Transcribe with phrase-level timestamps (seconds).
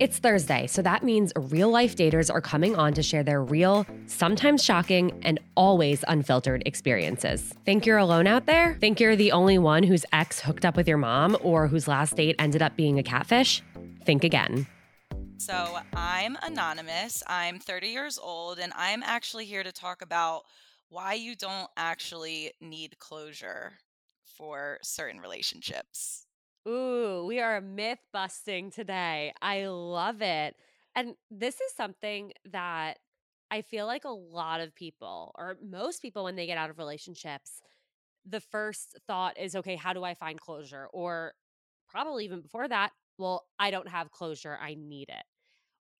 [0.00, 3.84] It's Thursday, so that means real life daters are coming on to share their real,
[4.06, 7.52] sometimes shocking, and always unfiltered experiences.
[7.64, 8.76] Think you're alone out there?
[8.78, 12.14] Think you're the only one whose ex hooked up with your mom or whose last
[12.14, 13.60] date ended up being a catfish?
[14.04, 14.68] Think again.
[15.38, 17.24] So, I'm anonymous.
[17.26, 20.44] I'm 30 years old, and I'm actually here to talk about
[20.90, 23.72] why you don't actually need closure
[24.22, 26.27] for certain relationships.
[26.68, 29.32] Ooh, we are myth busting today.
[29.40, 30.56] I love it.
[30.94, 32.98] And this is something that
[33.50, 36.78] I feel like a lot of people, or most people, when they get out of
[36.78, 37.62] relationships,
[38.26, 40.88] the first thought is, okay, how do I find closure?
[40.92, 41.34] Or
[41.88, 44.58] probably even before that, well, I don't have closure.
[44.60, 45.24] I need it.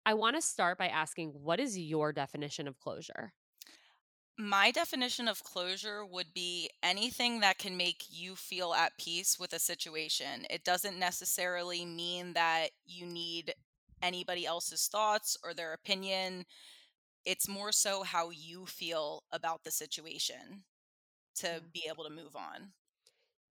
[0.06, 3.34] I want to start by asking, what is your definition of closure?
[4.41, 9.53] My definition of closure would be anything that can make you feel at peace with
[9.53, 10.47] a situation.
[10.49, 13.53] It doesn't necessarily mean that you need
[14.00, 16.44] anybody else's thoughts or their opinion.
[17.25, 20.62] It's more so how you feel about the situation
[21.37, 22.72] to be able to move on.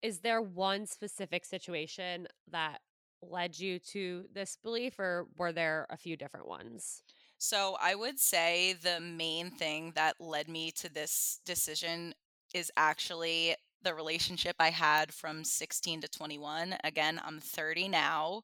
[0.00, 2.80] Is there one specific situation that
[3.20, 7.02] led you to this belief, or were there a few different ones?
[7.38, 12.14] So I would say the main thing that led me to this decision
[12.52, 16.76] is actually the relationship I had from 16 to 21.
[16.82, 18.42] Again, I'm 30 now,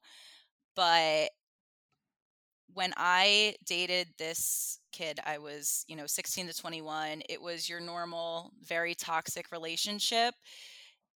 [0.75, 1.31] but
[2.73, 7.21] when I dated this kid, I was, you know, 16 to 21.
[7.29, 10.33] It was your normal, very toxic relationship.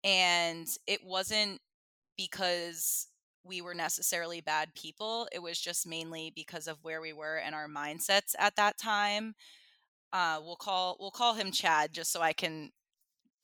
[0.06, 1.60] And it wasn't
[2.18, 3.09] because
[3.44, 5.28] we were necessarily bad people.
[5.32, 9.36] It was just mainly because of where we were and our mindsets at that time.
[10.12, 12.72] Uh, we'll call we'll call him Chad just so I can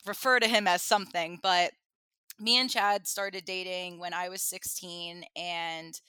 [0.05, 1.39] refer to him as something.
[1.41, 1.71] But
[2.39, 5.99] me and Chad started dating when I was 16 and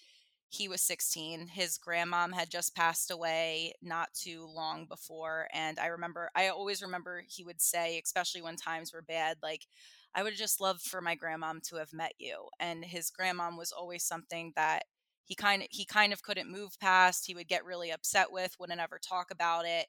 [0.48, 1.48] he was 16.
[1.48, 5.48] His grandmom had just passed away not too long before.
[5.52, 9.66] And I remember, I always remember he would say, especially when times were bad, like,
[10.16, 12.48] I would just love for my grandmom to have met you.
[12.58, 14.84] And his grandmom was always something that
[15.26, 17.26] he kind of he kind of couldn't move past.
[17.26, 19.86] He would get really upset with, wouldn't ever talk about it.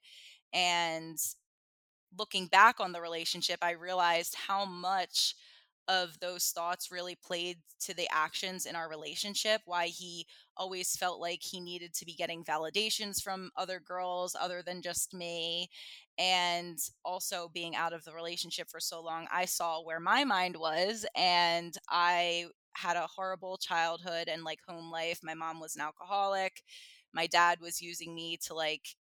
[0.53, 1.17] And
[2.17, 5.35] looking back on the relationship, I realized how much
[5.88, 10.27] of those thoughts really played to the actions in our relationship, why he
[10.57, 15.13] always felt like he needed to be getting validations from other girls other than just
[15.13, 15.69] me.
[16.17, 20.57] And also being out of the relationship for so long, I saw where my mind
[20.57, 25.19] was and I had a horrible childhood and like home life.
[25.24, 26.63] My mom was an alcoholic.
[27.13, 28.95] My dad was using me to like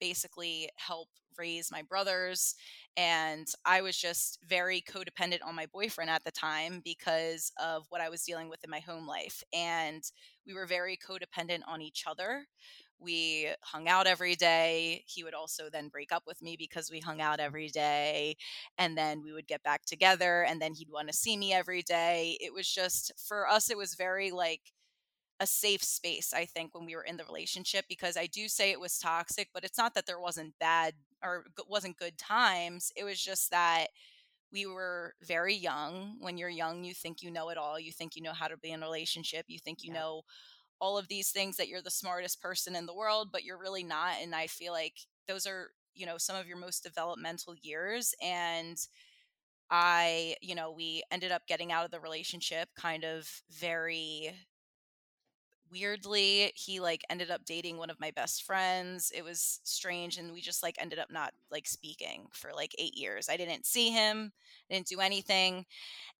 [0.00, 1.08] basically help
[1.38, 2.54] raise my brothers
[2.96, 8.02] and I was just very codependent on my boyfriend at the time because of what
[8.02, 9.42] I was dealing with in my home life.
[9.54, 10.02] And
[10.46, 12.44] we were very codependent on each other.
[13.02, 15.04] We hung out every day.
[15.06, 18.36] He would also then break up with me because we hung out every day.
[18.78, 20.42] And then we would get back together.
[20.44, 22.38] And then he'd want to see me every day.
[22.40, 24.62] It was just, for us, it was very like,
[25.40, 28.70] a safe space i think when we were in the relationship because i do say
[28.70, 33.04] it was toxic but it's not that there wasn't bad or wasn't good times it
[33.04, 33.88] was just that
[34.52, 36.16] we were very young.
[36.20, 37.78] When you're young, you think you know it all.
[37.80, 39.46] You think you know how to be in a relationship.
[39.48, 39.92] You think you Yeah.
[39.92, 40.22] know
[40.82, 43.84] all of these things that you're the smartest person in the world, but you're really
[43.84, 44.14] not.
[44.20, 44.94] And I feel like
[45.28, 48.16] those are, you know, some of your most developmental years.
[48.20, 48.76] And
[49.70, 54.32] I, you know, we ended up getting out of the relationship kind of very
[55.70, 56.50] weirdly.
[56.56, 59.12] He like ended up dating one of my best friends.
[59.14, 62.96] It was strange and we just like ended up not like speaking for like 8
[62.96, 63.28] years.
[63.28, 64.32] I didn't see him,
[64.68, 65.64] I didn't do anything.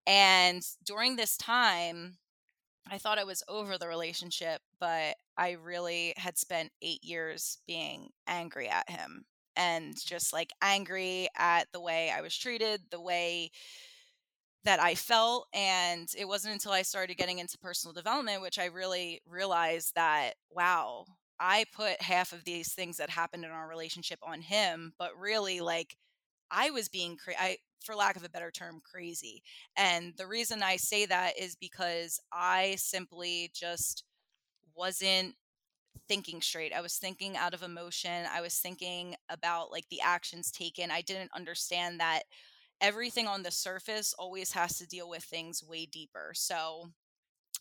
[0.06, 2.18] And during this time,
[2.90, 8.10] I thought I was over the relationship, but I really had spent 8 years being
[8.26, 9.24] angry at him
[9.56, 13.50] and just like angry at the way I was treated, the way
[14.64, 15.48] that I felt.
[15.52, 20.34] And it wasn't until I started getting into personal development, which I really realized that,
[20.50, 21.06] wow,
[21.40, 25.60] I put half of these things that happened in our relationship on him, but really,
[25.60, 25.96] like,
[26.52, 29.42] I was being cra- I for lack of a better term crazy.
[29.76, 34.04] And the reason I say that is because I simply just
[34.74, 35.34] wasn't
[36.08, 36.72] thinking straight.
[36.72, 38.26] I was thinking out of emotion.
[38.32, 40.90] I was thinking about like the actions taken.
[40.90, 42.24] I didn't understand that
[42.80, 46.32] everything on the surface always has to deal with things way deeper.
[46.34, 46.90] So,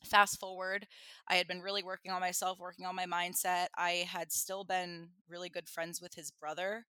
[0.05, 0.87] fast forward,
[1.27, 3.67] I had been really working on myself, working on my mindset.
[3.77, 6.85] I had still been really good friends with his brother,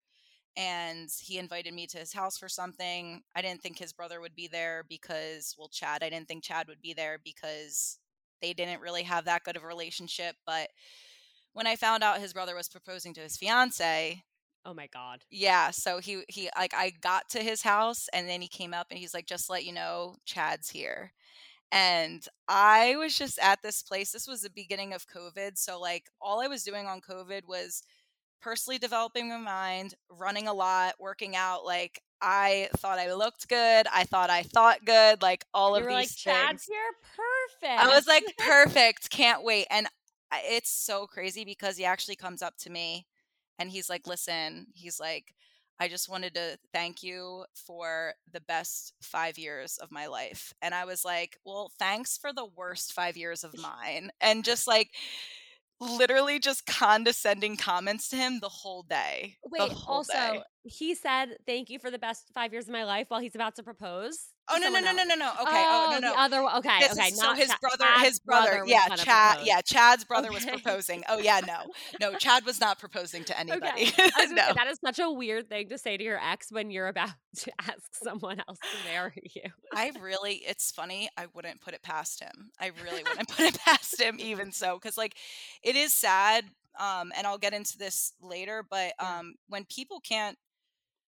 [0.57, 3.23] and he invited me to his house for something.
[3.35, 6.69] I didn't think his brother would be there because, well, Chad, I didn't think Chad
[6.69, 7.99] would be there because
[8.41, 10.37] they didn't really have that good of a relationship.
[10.47, 10.69] But
[11.53, 14.23] when I found out his brother was proposing to his fiance,
[14.65, 15.25] Oh my god.
[15.31, 18.89] yeah, so he he like I got to his house and then he came up
[18.91, 21.13] and he's like just let you know Chad's here.
[21.73, 24.13] And I was just at this place.
[24.13, 27.83] This was the beginning of COVID, so like all I was doing on COVID was
[28.43, 31.65] personally developing my mind, running a lot, working out.
[31.65, 35.87] Like I thought I looked good, I thought I thought good, like all You of
[35.89, 36.65] these like, things.
[36.69, 37.83] here, perfect.
[37.83, 39.67] I was like, perfect, can't wait.
[39.71, 39.89] And
[40.33, 43.07] it's so crazy because he actually comes up to me
[43.59, 45.35] and he's like, listen, he's like,
[45.81, 50.53] I just wanted to thank you for the best five years of my life.
[50.63, 54.11] And I was like, well, thanks for the worst five years of mine.
[54.21, 54.91] And just like,
[55.83, 59.37] literally just condescending comments to him the whole day.
[59.45, 60.43] Wait, whole also, day.
[60.65, 63.57] he said thank you for the best five years of my life while he's about
[63.57, 64.32] to propose.
[64.49, 65.31] Oh no no no no no no.
[65.43, 65.65] Okay.
[65.67, 66.13] Oh, no no.
[66.13, 66.57] the other one.
[66.59, 67.11] Okay, okay.
[67.11, 71.05] so his brother, Chad's his brother, was yeah, Chad, yeah, Chad's brother was proposing.
[71.09, 73.89] Oh yeah, no, no, Chad was not proposing to anybody.
[73.89, 74.03] Okay.
[74.03, 76.19] I was gonna no, say, that is such a weird thing to say to your
[76.19, 79.51] ex when you're about to ask someone else to marry you.
[79.73, 81.09] I really, it's funny.
[81.17, 82.51] I wouldn't put it past him.
[82.61, 85.15] I really wouldn't put it past him, even so, because like
[85.63, 86.45] it is sad.
[86.81, 90.39] Um, and I'll get into this later, but um, when people can't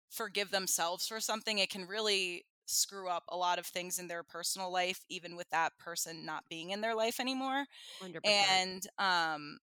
[0.10, 4.23] forgive themselves for something, it can really screw up a lot of things in their
[4.23, 7.65] personal life, even with that person not being in their life anymore.
[8.01, 8.19] 100%.
[8.25, 9.57] and um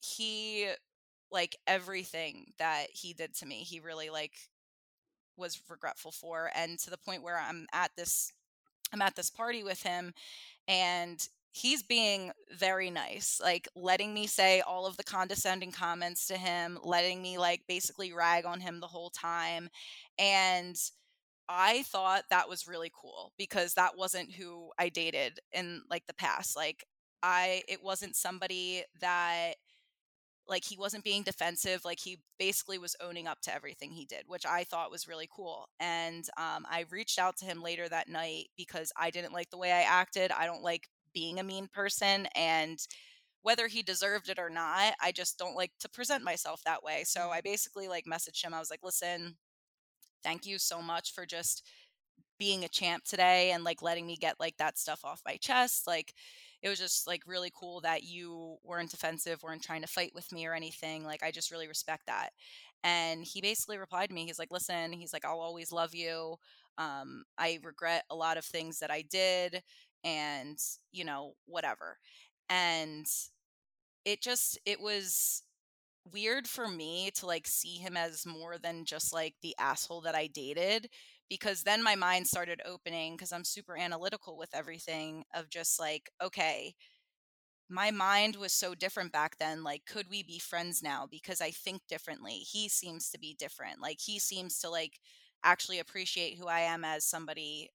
[0.00, 0.68] he
[1.30, 4.32] like everything that he did to me he really like
[5.36, 8.32] was regretful for and to the point where i'm at this
[8.92, 10.12] i'm at this party with him
[10.68, 16.36] and he's being very nice like letting me say all of the condescending comments to
[16.36, 19.68] him letting me like basically rag on him the whole time
[20.18, 20.76] and
[21.48, 26.14] I thought that was really cool because that wasn't who I dated in like the
[26.14, 26.56] past.
[26.56, 26.84] Like
[27.22, 29.54] I it wasn't somebody that
[30.48, 34.24] like he wasn't being defensive like he basically was owning up to everything he did
[34.26, 38.08] which i thought was really cool and um, i reached out to him later that
[38.08, 41.68] night because i didn't like the way i acted i don't like being a mean
[41.72, 42.78] person and
[43.42, 47.04] whether he deserved it or not i just don't like to present myself that way
[47.04, 49.36] so i basically like messaged him i was like listen
[50.24, 51.62] thank you so much for just
[52.38, 55.86] being a champ today and like letting me get like that stuff off my chest
[55.86, 56.14] like
[56.62, 60.32] it was just like really cool that you weren't defensive weren't trying to fight with
[60.32, 62.30] me or anything like i just really respect that.
[62.82, 66.36] And he basically replied to me he's like listen he's like i'll always love you
[66.78, 69.62] um, i regret a lot of things that i did
[70.02, 70.58] and
[70.92, 71.98] you know whatever.
[72.50, 73.06] And
[74.04, 75.42] it just it was
[76.12, 80.14] weird for me to like see him as more than just like the asshole that
[80.14, 80.88] I dated
[81.30, 86.10] because then my mind started opening because I'm super analytical with everything of just like
[86.22, 86.74] okay
[87.68, 91.06] my mind was so different back then like could we be friends now?
[91.10, 92.32] Because I think differently.
[92.34, 93.80] He seems to be different.
[93.80, 94.98] Like he seems to like
[95.42, 97.70] actually appreciate who I am as somebody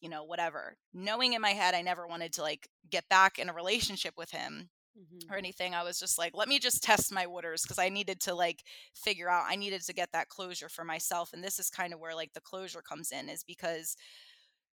[0.00, 0.76] you know whatever.
[0.94, 4.30] Knowing in my head I never wanted to like get back in a relationship with
[4.30, 4.70] him
[5.00, 5.32] Mm-hmm.
[5.32, 5.74] or anything.
[5.74, 8.62] I was just like, let me just test my waters because I needed to like
[8.94, 11.32] figure out, I needed to get that closure for myself.
[11.32, 13.96] And this is kind of where like the closure comes in, is because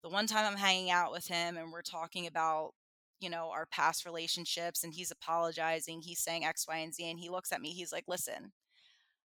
[0.03, 2.73] the one time I'm hanging out with him and we're talking about,
[3.21, 7.09] you know, our past relationships and he's apologizing, he's saying X, Y, and Z.
[7.09, 8.53] And he looks at me, he's like, listen,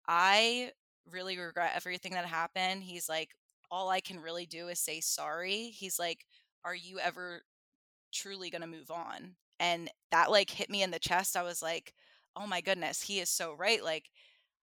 [0.08, 0.72] I
[1.10, 2.84] really regret everything that happened.
[2.84, 3.30] He's like,
[3.72, 5.74] all I can really do is say sorry.
[5.74, 6.26] He's like,
[6.66, 7.44] are you ever
[8.14, 9.36] truly going to move on?
[9.62, 11.38] And that like hit me in the chest.
[11.38, 11.94] I was like,
[12.38, 13.84] oh my goodness, he is so right.
[13.84, 14.06] Like,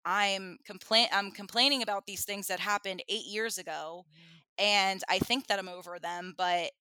[0.05, 4.39] I'm complain I'm complaining about these things that happened 8 years ago Mm-hmm.
[4.57, 6.71] and I think that I'm over them but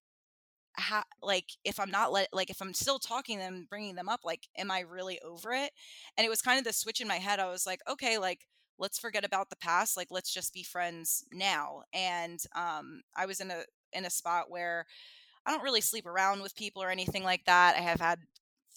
[0.78, 4.20] ha- like if I'm not let like if I'm still talking them bringing them up
[4.24, 5.72] like am I really over it
[6.16, 8.46] and it was kind of the switch in my head I was like okay like
[8.78, 13.40] let's forget about the past like let's just be friends now and um I was
[13.40, 13.62] in a
[13.92, 14.86] in a spot where
[15.50, 18.20] I don't really sleep around with people or anything like that I have had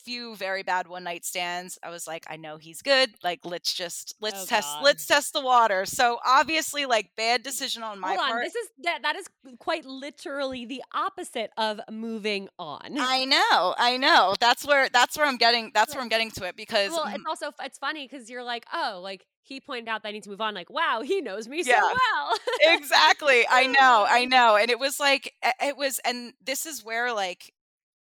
[0.03, 3.73] few very bad one night stands I was like I know he's good like let's
[3.73, 4.83] just let's Oh, test God.
[4.83, 8.55] let's test the water so obviously like bad decision on my Hold on, part this
[8.55, 9.27] is that that is
[9.59, 12.97] quite literally the opposite of moving on.
[12.99, 14.33] I know, I know.
[14.41, 17.23] That's where that's where I'm getting that's where I'm getting to it because well, it's
[17.25, 20.29] also it's funny because you're like, oh, like he pointed out that I need to
[20.29, 20.53] move on.
[20.53, 21.79] Like, wow, he knows me Yeah.
[21.81, 22.37] so well.
[22.73, 23.45] exactly.
[23.49, 24.55] I know, I know.
[24.55, 27.53] And it was like it was and this is where like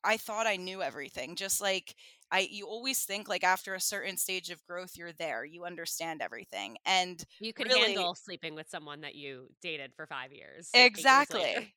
[0.05, 1.37] I thought I knew everything.
[1.37, 1.95] Just like
[2.31, 5.45] I you always think like after a certain stage of growth you're there.
[5.45, 6.77] You understand everything.
[6.85, 11.73] And you can really- handle sleeping with someone that you dated for five years exactly.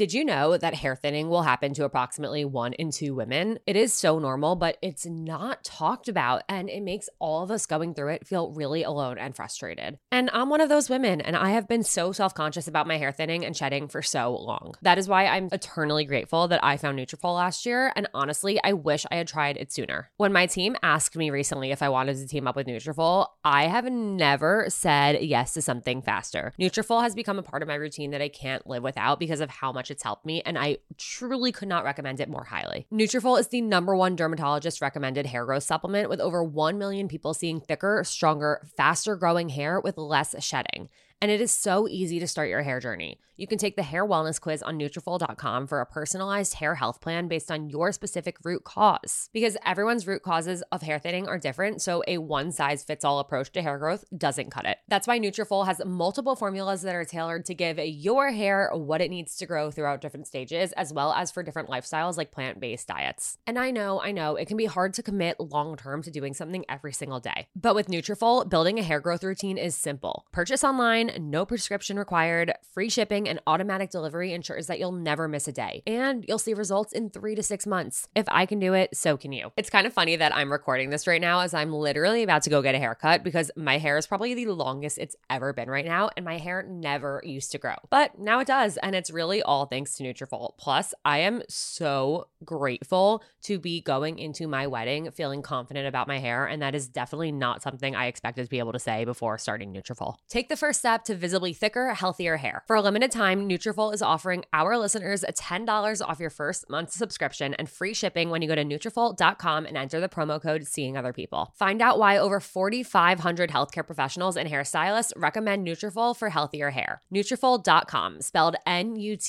[0.00, 3.58] Did you know that hair thinning will happen to approximately one in two women?
[3.66, 7.66] It is so normal, but it's not talked about, and it makes all of us
[7.66, 9.98] going through it feel really alone and frustrated.
[10.10, 12.96] And I'm one of those women, and I have been so self conscious about my
[12.96, 14.72] hair thinning and shedding for so long.
[14.80, 18.72] That is why I'm eternally grateful that I found Nutrafol last year, and honestly, I
[18.72, 20.10] wish I had tried it sooner.
[20.16, 23.64] When my team asked me recently if I wanted to team up with Nutrafol, I
[23.64, 26.54] have never said yes to something faster.
[26.58, 29.50] Nutrafol has become a part of my routine that I can't live without because of
[29.50, 32.86] how much it's helped me, and I truly could not recommend it more highly.
[32.92, 37.34] Nutrafol is the number one dermatologist recommended hair growth supplement with over 1 million people
[37.34, 40.88] seeing thicker, stronger, faster growing hair with less shedding.
[41.22, 43.18] And it is so easy to start your hair journey.
[43.40, 47.26] You can take the hair wellness quiz on Nutrafol.com for a personalized hair health plan
[47.26, 49.30] based on your specific root cause.
[49.32, 53.18] Because everyone's root causes of hair thinning are different, so a one size fits all
[53.18, 54.76] approach to hair growth doesn't cut it.
[54.88, 59.08] That's why Nutrafol has multiple formulas that are tailored to give your hair what it
[59.08, 62.88] needs to grow throughout different stages, as well as for different lifestyles like plant based
[62.88, 63.38] diets.
[63.46, 66.34] And I know, I know, it can be hard to commit long term to doing
[66.34, 67.48] something every single day.
[67.56, 70.26] But with Nutrafol, building a hair growth routine is simple.
[70.30, 75.48] Purchase online, no prescription required, free shipping, and automatic delivery ensures that you'll never miss
[75.48, 75.82] a day.
[75.86, 78.08] And you'll see results in three to six months.
[78.14, 79.52] If I can do it, so can you.
[79.56, 82.50] It's kind of funny that I'm recording this right now as I'm literally about to
[82.50, 85.84] go get a haircut because my hair is probably the longest it's ever been right
[85.84, 87.74] now, and my hair never used to grow.
[87.90, 90.56] But now it does, and it's really all thanks to Nutrafol.
[90.58, 96.18] Plus, I am so grateful to be going into my wedding feeling confident about my
[96.18, 99.38] hair, and that is definitely not something I expected to be able to say before
[99.38, 100.16] starting Nutrafol.
[100.28, 102.62] Take the first step to visibly thicker, healthier hair.
[102.66, 107.54] For a limited time, Nutrafol is offering our listeners $10 off your first month's subscription
[107.54, 111.12] and free shipping when you go to Nutrafol.com and enter the promo code Seeing Other
[111.12, 111.52] People.
[111.56, 117.02] Find out why over 4,500 healthcare professionals and hairstylists recommend Nutrafol for healthier hair.
[117.12, 119.24] Nutrafol.com, spelled N-U-T-R-A-F-O-L.com,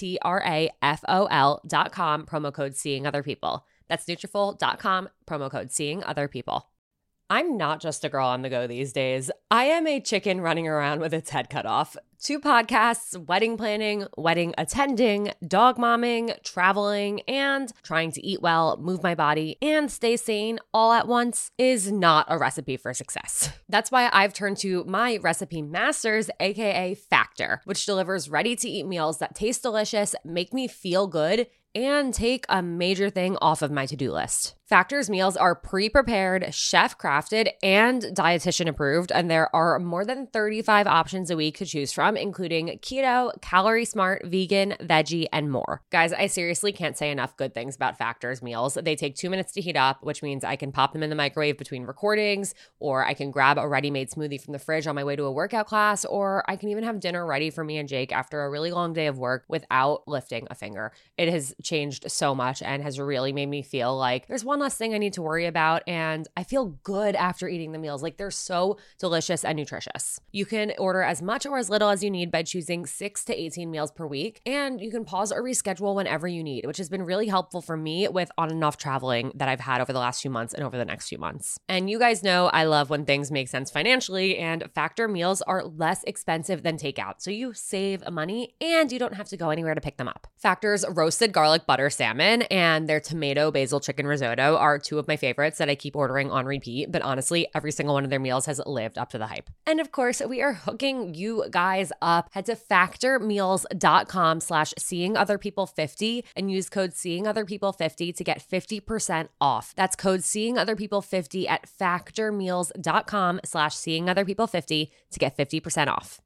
[2.26, 3.66] promo code Seeing Other People.
[3.88, 6.68] That's Nutrafol.com, promo code Seeing Other People.
[7.32, 9.32] I'm not just a girl on the go these days.
[9.50, 11.96] I am a chicken running around with its head cut off.
[12.20, 19.02] Two podcasts, wedding planning, wedding attending, dog momming, traveling, and trying to eat well, move
[19.02, 23.50] my body, and stay sane all at once is not a recipe for success.
[23.70, 28.86] That's why I've turned to my recipe masters, aka Factor, which delivers ready to eat
[28.86, 33.72] meals that taste delicious, make me feel good, and take a major thing off of
[33.72, 34.56] my to do list.
[34.72, 40.28] Factor's meals are pre prepared, chef crafted, and dietitian approved, and there are more than
[40.28, 45.82] 35 options a week to choose from, including keto, calorie smart, vegan, veggie, and more.
[45.90, 48.78] Guys, I seriously can't say enough good things about Factor's meals.
[48.82, 51.18] They take two minutes to heat up, which means I can pop them in the
[51.18, 54.96] microwave between recordings, or I can grab a ready made smoothie from the fridge on
[54.96, 57.78] my way to a workout class, or I can even have dinner ready for me
[57.78, 60.94] and Jake after a really long day of work without lifting a finger.
[61.18, 64.78] It has changed so much and has really made me feel like there's one less
[64.78, 65.84] thing I need to worry about.
[65.88, 68.02] And I feel good after eating the meals.
[68.02, 70.20] Like they're so delicious and nutritious.
[70.32, 73.40] You can order as much or as little as you need by choosing 6 to
[73.40, 76.90] 18 meals per week, and you can pause or reschedule whenever you need, which has
[76.90, 80.00] been really helpful for me with on and off traveling that I've had over the
[80.00, 81.60] last few months and over the next few months.
[81.68, 85.64] And you guys know I love when things make sense financially, and Factor meals are
[85.64, 87.16] less expensive than takeout.
[87.20, 90.28] So you save money and you don't have to go anywhere to pick them up.
[90.38, 95.18] Factor's roasted garlic butter salmon and their tomato basil chicken risotto are two of my
[95.18, 98.46] favorites that I keep ordering on repeat, but honestly, every single one of their meals
[98.46, 99.50] has lived up to the hype.
[99.66, 102.30] And of course, we are hooking you guys up.
[102.32, 108.14] Head to factormeals.com slash seeing other people 50 and use code seeing other people 50
[108.14, 109.74] to get 50% off.
[109.76, 115.38] That's code seeing other people 50 at factormeals.com slash seeing other people 50 to get
[115.38, 116.22] 50% off.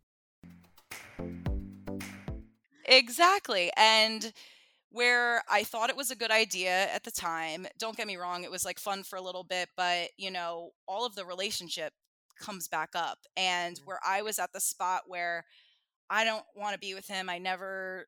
[2.85, 3.71] Exactly.
[3.75, 4.31] And
[4.95, 8.45] where I thought it was a good idea at the time, don't get me wrong,
[8.45, 11.91] it was like fun for a little bit, but you know, all of the relationship
[12.39, 13.19] comes back up.
[13.35, 13.85] And mm.
[13.85, 15.43] where I was at the spot where
[16.09, 18.07] I don't want to be with him, I never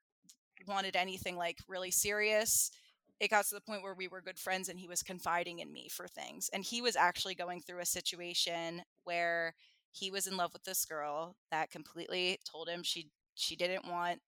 [0.65, 2.71] wanted anything like really serious.
[3.19, 5.73] It got to the point where we were good friends and he was confiding in
[5.73, 6.49] me for things.
[6.53, 9.55] And he was actually going through a situation where
[9.91, 14.19] he was in love with this girl that completely told him she she didn't want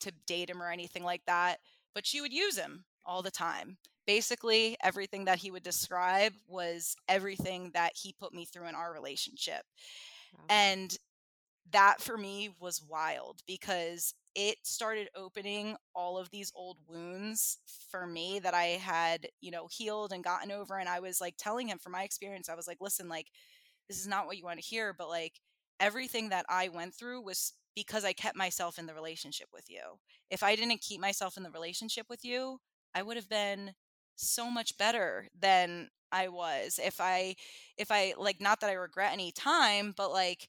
[0.00, 1.58] to date him or anything like that,
[1.94, 3.78] but she would use him all the time.
[4.06, 8.92] Basically, everything that he would describe was everything that he put me through in our
[8.92, 9.62] relationship.
[10.32, 10.44] Wow.
[10.48, 10.96] And
[11.70, 17.58] that for me was wild because it started opening all of these old wounds
[17.90, 20.78] for me that I had, you know, healed and gotten over.
[20.78, 23.26] And I was like telling him from my experience, I was like, listen, like,
[23.88, 25.40] this is not what you want to hear, but like
[25.80, 29.98] everything that I went through was because I kept myself in the relationship with you.
[30.30, 32.58] If I didn't keep myself in the relationship with you,
[32.94, 33.72] I would have been
[34.16, 36.78] so much better than I was.
[36.82, 37.36] If I
[37.78, 40.48] if I like not that I regret any time, but like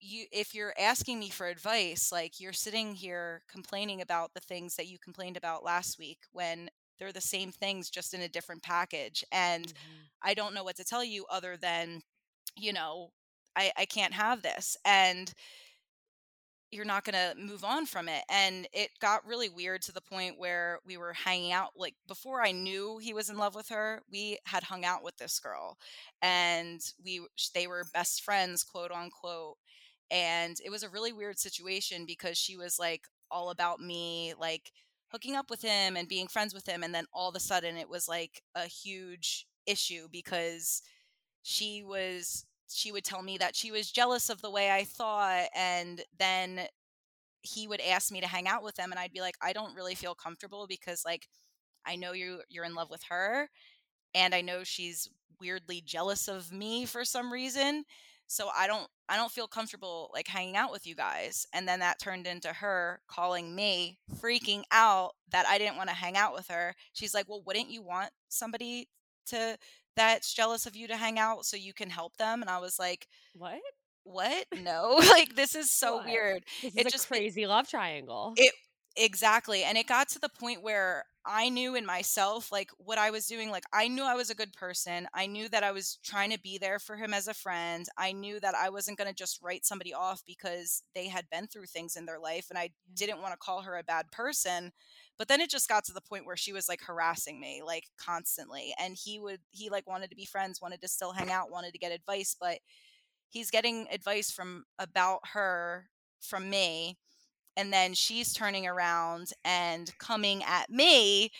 [0.00, 4.76] you if you're asking me for advice, like you're sitting here complaining about the things
[4.76, 6.68] that you complained about last week when
[6.98, 10.02] they're the same things just in a different package and mm-hmm.
[10.22, 12.02] I don't know what to tell you other than
[12.56, 13.10] you know,
[13.56, 14.76] I I can't have this.
[14.84, 15.32] And
[16.74, 20.00] you're not going to move on from it and it got really weird to the
[20.00, 23.68] point where we were hanging out like before i knew he was in love with
[23.68, 25.78] her we had hung out with this girl
[26.20, 29.56] and we they were best friends quote unquote
[30.10, 34.72] and it was a really weird situation because she was like all about me like
[35.08, 37.76] hooking up with him and being friends with him and then all of a sudden
[37.76, 40.82] it was like a huge issue because
[41.42, 45.48] she was she would tell me that she was jealous of the way I thought
[45.54, 46.62] and then
[47.42, 49.74] he would ask me to hang out with them and I'd be like I don't
[49.74, 51.28] really feel comfortable because like
[51.86, 53.48] I know you're you're in love with her
[54.14, 55.08] and I know she's
[55.40, 57.84] weirdly jealous of me for some reason
[58.26, 61.46] so I don't I don't feel comfortable like hanging out with you guys.
[61.52, 65.94] And then that turned into her calling me freaking out that I didn't want to
[65.94, 66.74] hang out with her.
[66.92, 68.88] She's like well wouldn't you want somebody
[69.26, 69.56] to
[69.96, 72.78] that's jealous of you to hang out so you can help them and i was
[72.78, 73.60] like what?
[74.04, 74.46] What?
[74.52, 74.98] No.
[75.10, 76.06] Like this is so what?
[76.06, 76.44] weird.
[76.62, 78.32] This is a just crazy love triangle.
[78.36, 78.52] It
[78.96, 83.10] exactly and it got to the point where i knew in myself like what i
[83.10, 85.98] was doing like i knew i was a good person i knew that i was
[86.04, 89.08] trying to be there for him as a friend i knew that i wasn't going
[89.08, 92.58] to just write somebody off because they had been through things in their life and
[92.58, 94.70] i didn't want to call her a bad person
[95.18, 97.84] but then it just got to the point where she was like harassing me like
[97.96, 98.74] constantly.
[98.78, 101.72] And he would, he like wanted to be friends, wanted to still hang out, wanted
[101.72, 102.58] to get advice, but
[103.30, 105.88] he's getting advice from about her
[106.20, 106.96] from me.
[107.56, 111.30] And then she's turning around and coming at me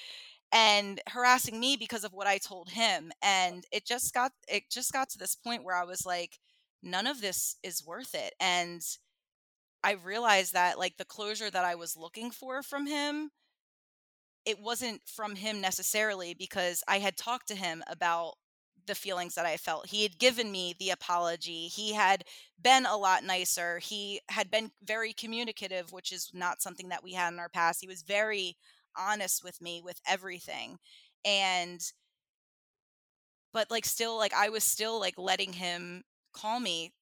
[0.52, 3.10] and harassing me because of what I told him.
[3.22, 6.38] And it just got, it just got to this point where I was like,
[6.80, 8.34] none of this is worth it.
[8.38, 8.80] And
[9.82, 13.30] I realized that like the closure that I was looking for from him
[14.44, 18.34] it wasn't from him necessarily because I had talked to him about
[18.86, 19.88] the feelings that I felt.
[19.88, 21.68] He had given me the apology.
[21.68, 22.24] He had
[22.60, 23.78] been a lot nicer.
[23.78, 27.80] He had been very communicative, which is not something that we had in our past.
[27.80, 28.56] He was very
[28.96, 30.78] honest with me with everything.
[31.24, 31.80] And
[33.52, 36.02] but like still like I was still like letting him
[36.34, 36.92] call me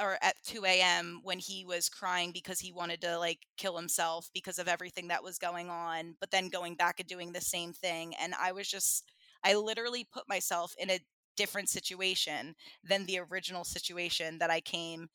[0.00, 1.20] or at 2 a.m.
[1.22, 5.22] when he was crying because he wanted to like kill himself because of everything that
[5.22, 8.14] was going on, but then going back and doing the same thing.
[8.20, 9.04] And I was just,
[9.44, 11.00] I literally put myself in a
[11.36, 15.08] different situation than the original situation that I came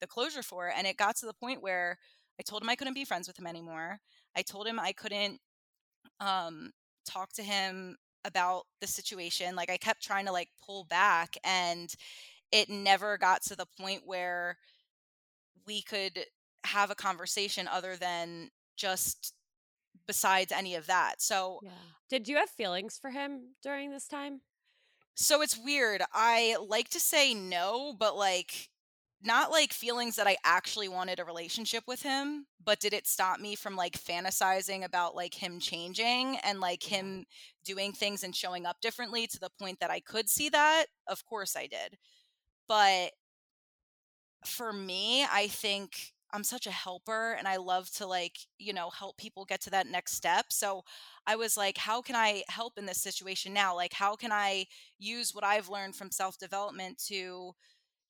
[0.00, 0.68] the closure for.
[0.74, 1.98] And it got to the point where
[2.38, 3.98] I told him I couldn't be friends with him anymore.
[4.36, 5.40] I told him I couldn't
[6.20, 6.70] um,
[7.06, 9.56] talk to him about the situation.
[9.56, 11.92] Like I kept trying to like pull back and
[12.52, 14.56] it never got to the point where
[15.66, 16.24] we could
[16.64, 19.34] have a conversation other than just
[20.06, 21.20] besides any of that.
[21.20, 21.70] So, yeah.
[22.08, 24.40] Did you have feelings for him during this time?
[25.14, 26.02] So it's weird.
[26.12, 28.70] I like to say no, but like
[29.22, 33.40] not like feelings that I actually wanted a relationship with him, but did it stop
[33.40, 37.26] me from like fantasizing about like him changing and like him
[37.64, 40.86] doing things and showing up differently to the point that I could see that?
[41.08, 41.98] Of course I did.
[42.68, 43.12] But
[44.46, 48.90] for me, I think I'm such a helper and I love to like, you know,
[48.90, 50.46] help people get to that next step.
[50.50, 50.82] So
[51.26, 53.74] I was like, how can I help in this situation now?
[53.74, 54.66] Like, how can I
[54.98, 57.52] use what I've learned from self development to,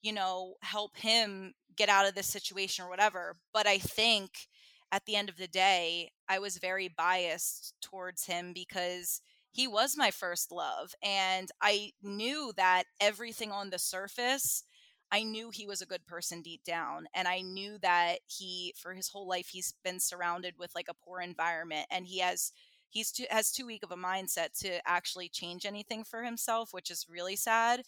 [0.02, 3.38] you know, help him get out of this situation or whatever?
[3.54, 4.48] But I think
[4.92, 9.20] at the end of the day, I was very biased towards him because
[9.58, 10.94] he was my first love.
[11.02, 14.62] And I knew that everything on the surface
[15.10, 17.06] I knew he was a good person deep down.
[17.12, 20.94] And I knew that he, for his whole life, he's been surrounded with like a
[20.94, 22.52] poor environment and he has.
[22.90, 26.90] He's too, has too weak of a mindset to actually change anything for himself, which
[26.90, 27.82] is really sad.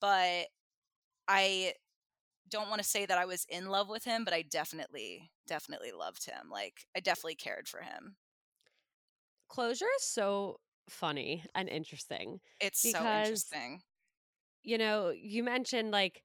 [0.00, 0.46] But
[1.26, 1.72] I
[2.48, 5.90] don't want to say that I was in love with him, but I definitely, definitely
[5.90, 6.48] loved him.
[6.50, 8.16] Like, I definitely cared for him.
[9.48, 12.40] Closure is so funny and interesting.
[12.60, 13.82] It's so interesting.
[14.62, 16.22] You know, you mentioned like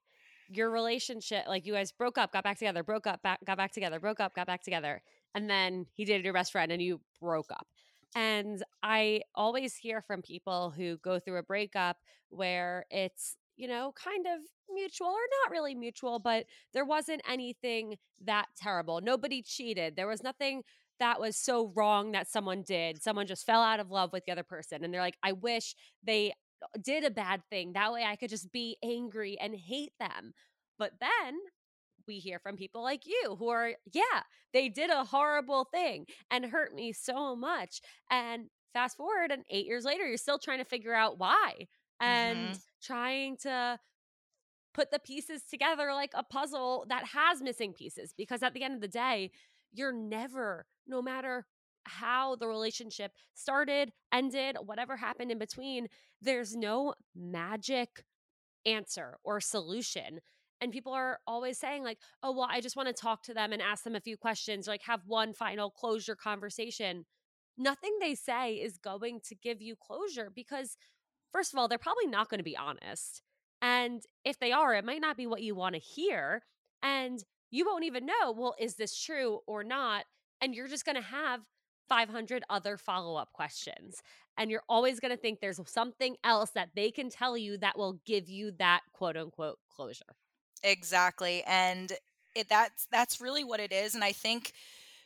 [0.49, 3.71] your relationship, like you guys broke up, got back together, broke up, back, got back
[3.71, 5.01] together, broke up, got back together.
[5.35, 7.67] And then he dated your best friend and you broke up.
[8.15, 11.97] And I always hear from people who go through a breakup
[12.29, 17.97] where it's, you know, kind of mutual or not really mutual, but there wasn't anything
[18.23, 19.01] that terrible.
[19.01, 19.95] Nobody cheated.
[19.95, 20.63] There was nothing
[20.99, 23.01] that was so wrong that someone did.
[23.01, 24.83] Someone just fell out of love with the other person.
[24.83, 27.73] And they're like, I wish they uh, did a bad thing.
[27.73, 30.33] That way I could just be angry and hate them.
[30.77, 31.35] But then
[32.07, 34.21] we hear from people like you who are, yeah,
[34.53, 37.81] they did a horrible thing and hurt me so much.
[38.09, 41.67] And fast forward, and eight years later, you're still trying to figure out why
[41.99, 42.57] and mm-hmm.
[42.81, 43.79] trying to
[44.73, 48.13] put the pieces together like a puzzle that has missing pieces.
[48.17, 49.31] Because at the end of the day,
[49.71, 51.45] you're never, no matter
[51.85, 55.87] how the relationship started, ended, whatever happened in between,
[56.21, 58.05] there's no magic
[58.65, 60.19] answer or solution.
[60.61, 63.51] And people are always saying, like, oh, well, I just want to talk to them
[63.51, 67.05] and ask them a few questions, like have one final closure conversation.
[67.57, 70.77] Nothing they say is going to give you closure because,
[71.33, 73.21] first of all, they're probably not going to be honest.
[73.61, 76.43] And if they are, it might not be what you want to hear.
[76.81, 77.19] And
[77.51, 80.05] you won't even know, well, is this true or not?
[80.43, 81.39] And you're just going to have
[81.87, 84.01] 500 other follow up questions.
[84.37, 87.77] And you're always going to think there's something else that they can tell you that
[87.77, 90.17] will give you that quote unquote closure.
[90.63, 91.43] Exactly.
[91.47, 91.93] And
[92.35, 93.95] it, that's that's really what it is.
[93.95, 94.51] And I think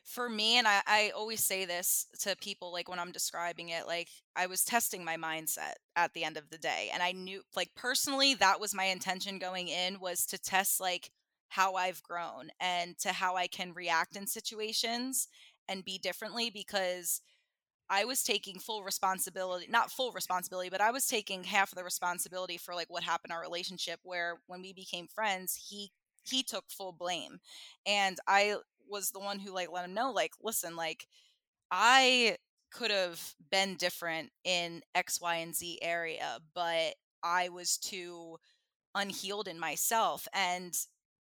[0.04, 3.86] for me, and I, I always say this to people like when I'm describing it,
[3.86, 6.90] like I was testing my mindset at the end of the day.
[6.94, 11.12] And I knew like personally that was my intention going in was to test like
[11.50, 15.28] how I've grown and to how I can react in situations
[15.68, 17.22] and be differently because
[17.90, 21.84] I was taking full responsibility, not full responsibility, but I was taking half of the
[21.84, 25.92] responsibility for like what happened in our relationship where when we became friends, he
[26.26, 27.40] he took full blame.
[27.86, 28.58] And I
[28.90, 31.08] was the one who like let him know like listen, like
[31.72, 32.38] I
[32.72, 38.38] could have been different in X, Y, and Z area, but I was too
[38.96, 40.28] unhealed in myself.
[40.34, 40.78] And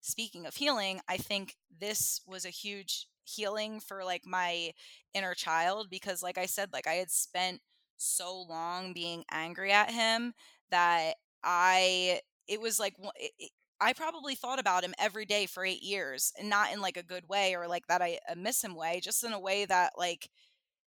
[0.06, 4.72] speaking of healing, I think this was a huge healing for like my
[5.14, 7.60] inner child because like I said like I had spent
[7.96, 10.32] so long being angry at him
[10.70, 15.82] that I it was like it, I probably thought about him every day for 8
[15.82, 19.00] years and not in like a good way or like that I miss him way
[19.02, 20.30] just in a way that like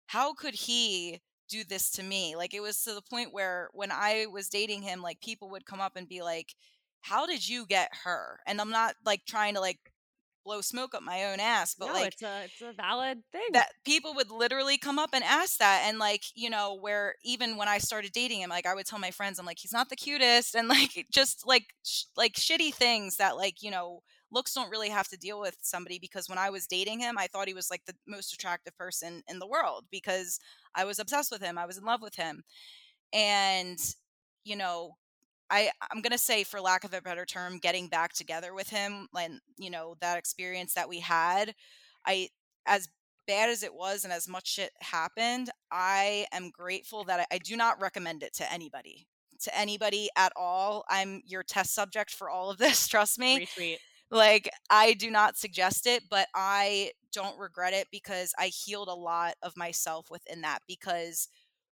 [0.08, 2.36] how could he do this to me?
[2.36, 5.66] Like it was to the point where when I was dating him like people would
[5.66, 6.54] come up and be like
[7.02, 9.80] how did you get her and I'm not like trying to like
[10.46, 13.46] blow smoke up my own ass but no, like it's a it's a valid thing.
[13.54, 17.58] that people would literally come up and ask that and like you know where even
[17.58, 19.90] when i started dating him like i would tell my friends i'm like he's not
[19.90, 24.54] the cutest and like just like sh- like shitty things that like you know looks
[24.54, 27.48] don't really have to deal with somebody because when i was dating him i thought
[27.48, 30.40] he was like the most attractive person in the world because
[30.74, 32.44] i was obsessed with him i was in love with him
[33.14, 33.78] and
[34.44, 34.96] you know
[35.50, 39.08] I I'm gonna say, for lack of a better term, getting back together with him,
[39.18, 41.56] and you know that experience that we had,
[42.06, 42.30] I
[42.66, 42.90] as
[43.28, 47.38] bad as it was and as much shit happened, I am grateful that I, I
[47.38, 49.06] do not recommend it to anybody,
[49.44, 50.84] to anybody at all.
[50.90, 53.42] I'm your test subject for all of this, trust me.
[53.42, 53.78] Retweet.
[54.10, 58.94] like I do not suggest it, but I don't regret it because I healed a
[58.96, 61.28] lot of myself within that because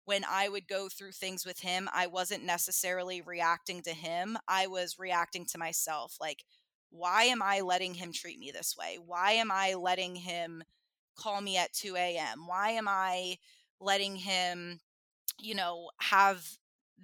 [0.08, 4.38] when I would go through things with him, I wasn't necessarily reacting to him.
[4.48, 6.16] I was reacting to myself.
[6.22, 6.46] Like,
[6.92, 8.98] why am I letting him treat me this way?
[9.06, 10.64] Why am I letting him
[11.18, 12.48] call me at 2 a.m.?
[12.48, 13.36] Why am I
[13.82, 14.80] letting him,
[15.38, 16.48] you know, have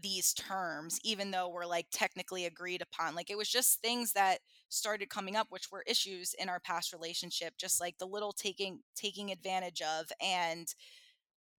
[0.02, 3.16] these terms, even though we're like technically agreed upon?
[3.16, 4.40] Like, it was just things that
[4.70, 8.80] started coming up which were issues in our past relationship just like the little taking
[8.96, 10.74] taking advantage of and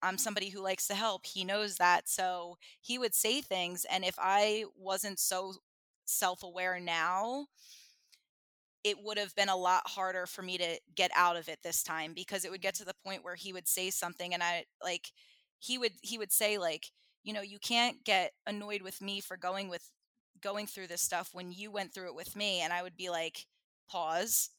[0.05, 1.27] I'm somebody who likes to help.
[1.27, 2.09] He knows that.
[2.09, 3.87] So he would say things.
[3.91, 5.55] And if I wasn't so
[6.07, 7.47] self aware now,
[8.83, 11.83] it would have been a lot harder for me to get out of it this
[11.83, 14.65] time because it would get to the point where he would say something and I
[14.83, 15.11] like,
[15.59, 16.91] he would, he would say, like,
[17.23, 19.91] you know, you can't get annoyed with me for going with
[20.43, 22.61] going through this stuff when you went through it with me.
[22.61, 23.47] And I would be like,
[23.89, 24.51] pause.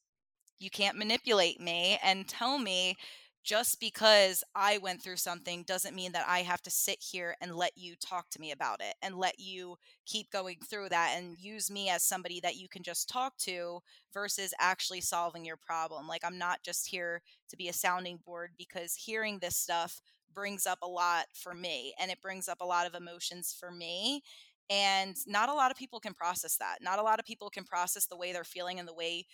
[0.60, 2.98] You can't manipulate me and tell me
[3.46, 7.56] just because I went through something doesn't mean that I have to sit here and
[7.56, 9.78] let you talk to me about it and let you
[10.08, 13.82] keep going through that and use me as somebody that you can just talk to
[14.12, 16.08] versus actually solving your problem.
[16.08, 20.02] Like, I'm not just here to be a sounding board because hearing this stuff
[20.34, 23.70] brings up a lot for me and it brings up a lot of emotions for
[23.70, 24.24] me.
[24.72, 26.78] And not a lot of people can process that.
[26.82, 29.28] Not a lot of people can process the way they're feeling and the way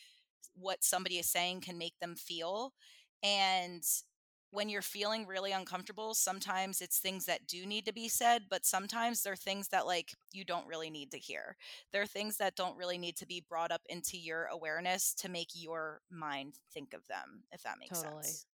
[0.55, 2.73] what somebody is saying can make them feel.
[3.23, 3.83] And
[4.51, 8.65] when you're feeling really uncomfortable, sometimes it's things that do need to be said, but
[8.65, 11.55] sometimes they're things that like you don't really need to hear.
[11.93, 15.29] There are things that don't really need to be brought up into your awareness to
[15.29, 18.23] make your mind think of them, if that makes totally.
[18.23, 18.45] sense.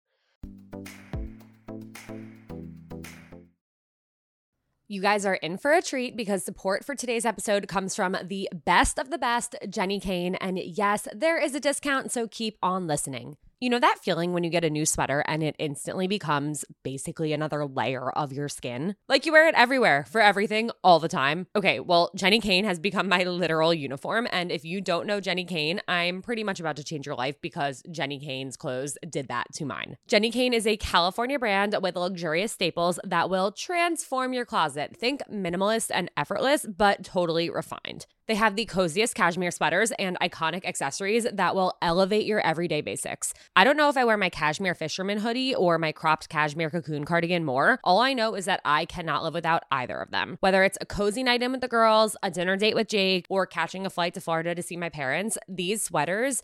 [4.90, 8.48] You guys are in for a treat because support for today's episode comes from the
[8.66, 10.36] best of the best, Jenni Kayne.
[10.36, 13.36] And yes, there is a discount, so keep on listening.
[13.60, 17.34] You know that feeling when you get a new sweater and it instantly becomes basically
[17.34, 18.96] another layer of your skin?
[19.10, 21.48] Like you wear it everywhere for everything all the time.
[21.56, 24.28] Okay, well, Jenni Kayne has become my literal uniform.
[24.32, 27.42] And if you don't know Jenni Kayne, I'm pretty much about to change your life
[27.42, 29.98] because Jenni Kayne's clothes did that to mine.
[30.08, 34.96] Jenni Kayne is a California brand with luxurious staples that will transform your closet.
[34.96, 38.06] Think minimalist and effortless, but totally refined.
[38.28, 43.34] They have the coziest cashmere sweaters and iconic accessories that will elevate your everyday basics.
[43.56, 47.06] I don't know if I wear my cashmere fisherman hoodie or my cropped cashmere cocoon
[47.06, 47.80] cardigan more.
[47.86, 50.36] All I know is that I cannot live without either of them.
[50.42, 53.46] Whether it's a cozy night in with the girls, a dinner date with Jake, or
[53.46, 56.44] catching a flight to Florida to see my parents, these sweaters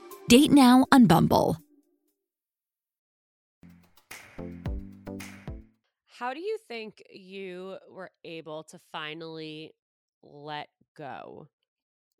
[0.31, 1.57] Date now on Bumble.
[6.07, 9.73] How do you think you were able to finally
[10.23, 11.49] let go?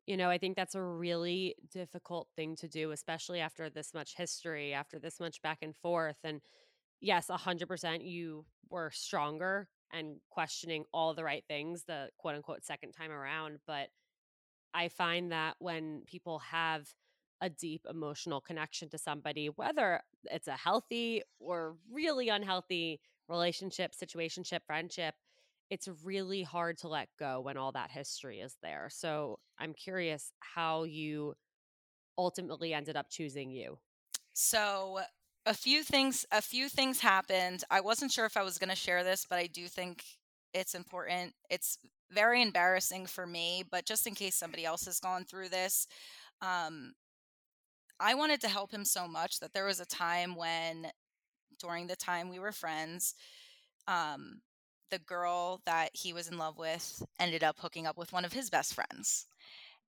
[0.08, 4.18] You know, I think that's a really difficult thing to do, especially after this much
[4.18, 6.18] history, after this much back and forth.
[6.26, 6.42] And
[7.00, 12.92] yes, 100% you were stronger and questioning all the right things the quote unquote second
[12.92, 13.60] time around.
[13.66, 13.88] But
[14.74, 16.90] I find that when people have
[17.42, 24.60] a deep emotional connection to somebody, whether it's a healthy or really unhealthy relationship, situationship,
[24.66, 25.16] friendship,
[25.70, 28.90] it's really hard to let go when all that history is there.
[28.92, 31.34] So I'm curious how you
[32.18, 33.80] ultimately ended up choosing you.
[34.34, 35.00] So
[35.46, 37.64] a few things a few things happened.
[37.72, 40.04] I wasn't sure if I was going to share this, but I do think
[40.54, 41.34] it's important.
[41.50, 41.78] It's
[42.12, 45.88] very embarrassing for me, but just in case somebody else has gone through this,
[46.42, 46.94] um,
[48.02, 50.88] I wanted to help him so much that there was a time when,
[51.60, 53.14] during the time we were friends,
[53.88, 54.42] um,
[54.90, 58.34] the girl that he was in love with ended up hooking up with one of
[58.34, 59.28] his best friends.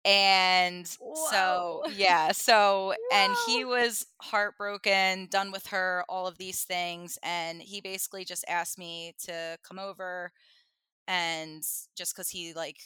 [0.05, 0.87] And
[1.31, 7.19] so, yeah, so, and he was heartbroken, done with her, all of these things.
[7.25, 10.31] And he basically just asked me to come over
[11.09, 11.63] and
[11.97, 12.79] just because he like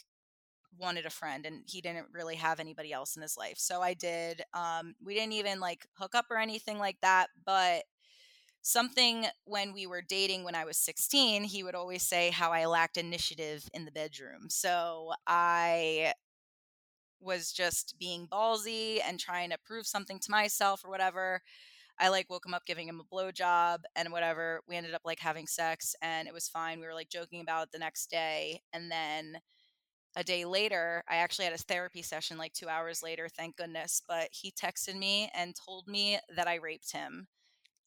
[0.77, 3.57] wanted a friend and he didn't really have anybody else in his life.
[3.57, 4.41] So I did.
[4.53, 7.83] Um, we didn't even like hook up or anything like that, but
[8.61, 12.65] something when we were dating when I was 16, he would always say how I
[12.65, 14.49] lacked initiative in the bedroom.
[14.49, 16.13] So I
[17.19, 21.41] was just being ballsy and trying to prove something to myself or whatever.
[21.99, 24.61] I like woke him up giving him a blowjob and whatever.
[24.67, 26.79] We ended up like having sex and it was fine.
[26.79, 28.61] We were like joking about it the next day.
[28.73, 29.39] And then
[30.15, 34.01] a day later, I actually had a therapy session like two hours later, thank goodness.
[34.07, 37.27] But he texted me and told me that I raped him.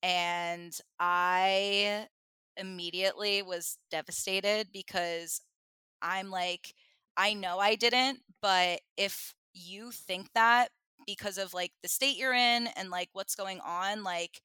[0.03, 2.07] And I
[2.57, 5.41] immediately was devastated because
[6.03, 6.75] I'm like,
[7.17, 10.69] I know I didn't, but if you think that
[11.07, 14.41] because of like the state you're in and like what's going on, like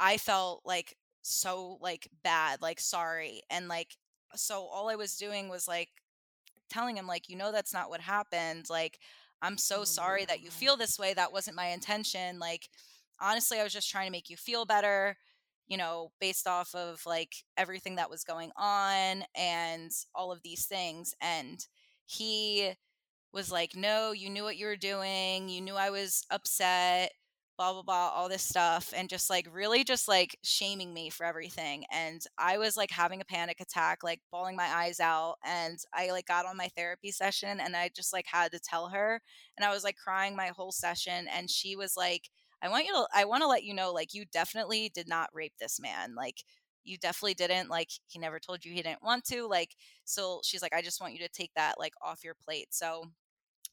[0.00, 3.42] I felt like so like bad, like sorry.
[3.50, 3.96] And like
[4.34, 5.90] so all I was doing was like
[6.68, 8.66] telling him like, you know that's not what happened.
[8.70, 8.98] Like
[9.42, 11.14] I'm so Oh sorry that you feel this way.
[11.14, 12.38] That wasn't my intention.
[12.38, 12.68] Like
[13.20, 15.16] honestly, I was just trying to make you feel better,
[15.66, 20.66] you know, based off of like everything that was going on and all of these
[20.66, 21.14] things.
[21.20, 21.64] And
[22.06, 22.72] he
[23.32, 25.48] was like, no, you knew what you were doing.
[25.48, 27.12] You knew I was upset,
[27.58, 28.94] blah, blah, blah, all this stuff.
[28.96, 31.84] And just like really just like shaming me for everything.
[31.92, 35.36] And I was like having a panic attack, like bawling my eyes out.
[35.44, 38.88] And I like got on my therapy session and I just like had to tell
[38.88, 39.20] her.
[39.58, 41.26] And I was like crying my whole session.
[41.36, 42.30] And she was like,
[42.62, 45.30] I want you to, I want to let you know, like, you definitely did not
[45.32, 46.14] rape this man.
[46.16, 46.42] Like,
[46.84, 47.68] you definitely didn't.
[47.68, 49.46] Like, he never told you he didn't want to.
[49.46, 52.68] Like, so she's like, I just want you to take that like off your plate.
[52.70, 53.04] So,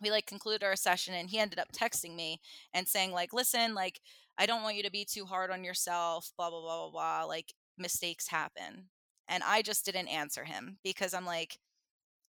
[0.01, 2.39] we like concluded our session and he ended up texting me
[2.73, 3.99] and saying like listen like
[4.38, 7.25] i don't want you to be too hard on yourself blah blah blah blah blah
[7.25, 8.89] like mistakes happen.
[9.27, 11.58] And i just didn't answer him because i'm like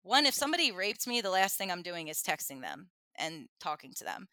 [0.02, 3.92] one if somebody raped me the last thing i'm doing is texting them and talking
[3.94, 4.26] to them.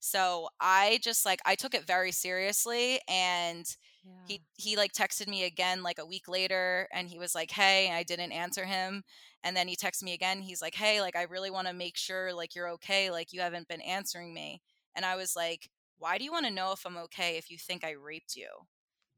[0.00, 3.64] So i just like i took it very seriously and
[4.04, 4.12] Yeah.
[4.26, 7.90] he he like texted me again like a week later and he was like hey
[7.90, 9.02] i didn't answer him
[9.42, 11.96] and then he texted me again he's like hey like i really want to make
[11.96, 14.60] sure like you're okay like you haven't been answering me
[14.94, 17.58] and i was like why do you want to know if i'm okay if you
[17.58, 18.48] think i raped you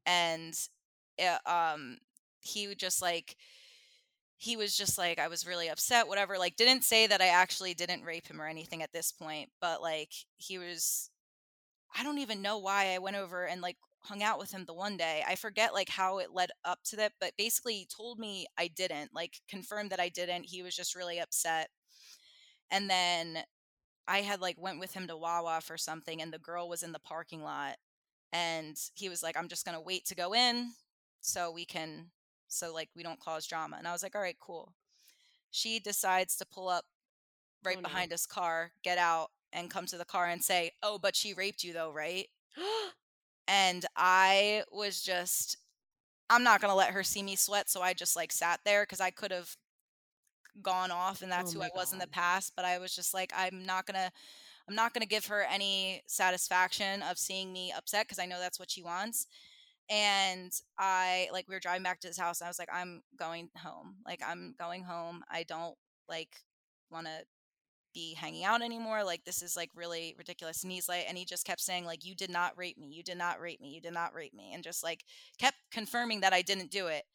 [0.05, 0.53] and
[1.21, 1.97] uh, um
[2.39, 3.35] he would just like
[4.37, 7.73] he was just like i was really upset whatever like didn't say that i actually
[7.73, 11.09] didn't rape him or anything at this point but like he was
[11.97, 14.73] I don't even know why I went over and like hung out with him the
[14.73, 15.23] one day.
[15.27, 18.67] I forget like how it led up to that, but basically he told me I
[18.67, 20.45] didn't, like confirmed that I didn't.
[20.45, 21.69] He was just really upset.
[22.71, 23.39] And then
[24.07, 26.91] I had like went with him to Wawa for something and the girl was in
[26.93, 27.77] the parking lot
[28.33, 30.73] and he was like I'm just going to wait to go in
[31.21, 32.11] so we can
[32.47, 33.77] so like we don't cause drama.
[33.77, 34.73] And I was like all right, cool.
[35.51, 36.85] She decides to pull up
[37.65, 37.89] oh, right Oh, no.
[37.89, 41.33] behind his car, get out and come to the car and say, "Oh, but she
[41.33, 42.27] raped you though, right?"
[42.59, 42.91] Oh,
[43.47, 45.57] and I was just
[46.29, 48.85] I'm not going to let her see me sweat, so I just like sat there
[48.85, 49.55] cuz I could have
[50.61, 53.13] gone off and that's Oh who I was in the past, but I was just
[53.13, 54.11] like I'm not going to
[54.69, 58.39] I'm not going to give her any satisfaction of seeing me upset cuz I know
[58.39, 59.27] that's what she wants.
[59.89, 63.03] And I like we were driving back to his house and I was like I'm
[63.17, 63.97] going home.
[64.05, 65.23] Like I'm going home.
[65.29, 65.77] I don't
[66.09, 66.37] like
[66.91, 67.23] want to
[67.97, 69.03] be hanging out anymore.
[69.03, 70.61] Like this is like really ridiculous.
[70.61, 72.87] And he's like, and he just kept saying like, you did not rape me.
[72.91, 73.69] You did not rape me.
[73.69, 74.51] You did not rape me.
[74.53, 75.03] And just like
[75.39, 77.05] kept confirming that I didn't do it.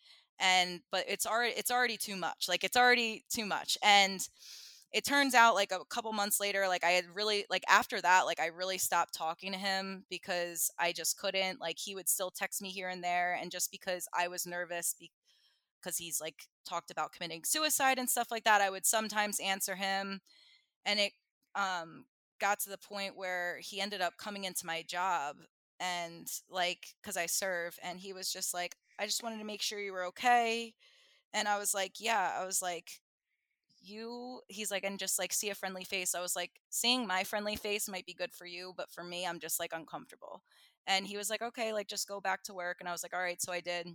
[0.40, 2.46] And, but it's already, it's already too much.
[2.48, 3.78] Like it's already too much.
[3.80, 4.26] And
[4.92, 8.22] it turns out like a couple months later, like I had really, like after that,
[8.26, 12.33] like I really stopped talking to him because I just couldn't, like he would still
[12.33, 13.38] text me here and there.
[13.40, 14.96] And just because I was nervous
[15.80, 19.76] because he's like talked about committing suicide and stuff like that, I would sometimes answer
[19.76, 20.20] him
[20.87, 21.12] and it
[21.54, 22.04] um
[22.40, 25.37] got to the point where he ended up coming into my job
[25.80, 29.62] and like cuz I serve and he was just like I just wanted to make
[29.62, 30.74] sure you were okay
[31.35, 33.00] and I was like yeah I was like
[33.85, 37.24] you he's like and just like see a friendly face I was like seeing my
[37.24, 40.42] friendly face might be good for you but for me I'm just like uncomfortable
[40.87, 42.78] And he was like, okay, like just go back to work.
[42.80, 43.40] And I was like, all right.
[43.40, 43.87] So I did.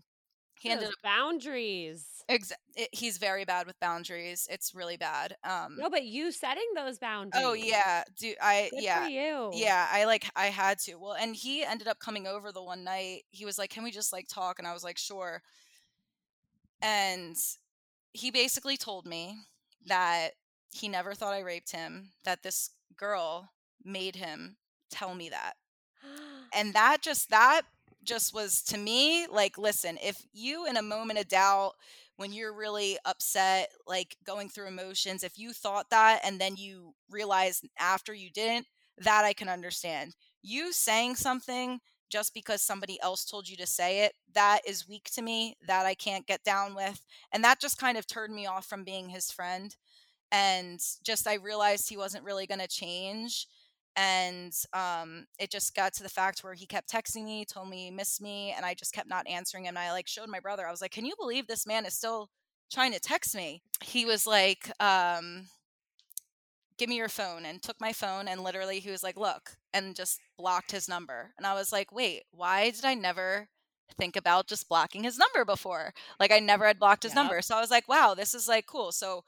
[0.59, 2.05] He ended up boundaries.
[2.29, 4.47] exa- it, he's very bad with boundaries.
[4.49, 5.35] It's really bad.
[5.43, 7.43] Um No, but you setting those boundaries.
[7.45, 9.07] Oh yeah, do I Good yeah.
[9.07, 9.51] you.
[9.53, 10.95] Yeah, I like I had to.
[10.95, 13.23] Well, and he ended up coming over the one night.
[13.29, 15.41] He was like, "Can we just like talk?" And I was like, "Sure."
[16.81, 17.35] And
[18.13, 19.37] he basically told me
[19.85, 20.31] that
[20.71, 23.51] he never thought I raped him, that this girl
[23.83, 24.57] made him
[24.91, 25.53] tell me that.
[26.53, 27.63] And that just that
[28.07, 31.73] just was to me like listen, if you in a moment of doubt
[32.17, 36.93] when you're really upset, like going through emotions, if you thought that and then you
[37.09, 38.65] realize after you didn't,
[38.97, 40.15] that I can understand.
[40.41, 41.79] You saying something
[42.09, 45.85] just because somebody else told you to say it, that is weak to me, that
[45.85, 47.01] I can't get down with.
[47.31, 49.75] And that just kind of turned me off from being his friend.
[50.31, 53.47] And just I realized he wasn't really going to change.
[53.97, 57.85] And um, it just got to the fact where he kept texting me, told me
[57.85, 59.69] he missed me, and I just kept not answering him.
[59.71, 61.95] And I like showed my brother, I was like, Can you believe this man is
[61.95, 62.29] still
[62.71, 63.63] trying to text me?
[63.83, 65.47] He was like, um,
[66.77, 69.95] give me your phone and took my phone and literally he was like look and
[69.95, 73.47] just blocked his number and i was like wait why did i never
[73.97, 77.15] think about just blocking his number before like i never had blocked his Yep.
[77.15, 79.23] number so i was like wow this is like cool so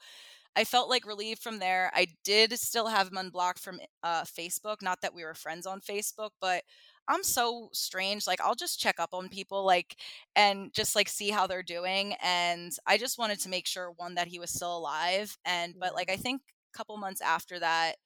[0.56, 1.90] i felt like relieved from there.
[1.94, 5.80] I did still have him unblocked from uh, facebook not that we were friends on
[5.80, 6.62] facebook but
[7.08, 9.96] i'm so strange like i'll just check up on people like
[10.36, 14.14] and just like see how they're doing and i just wanted to make sure one
[14.14, 16.42] that he was still alive and but like i think
[16.74, 17.96] a couple months after that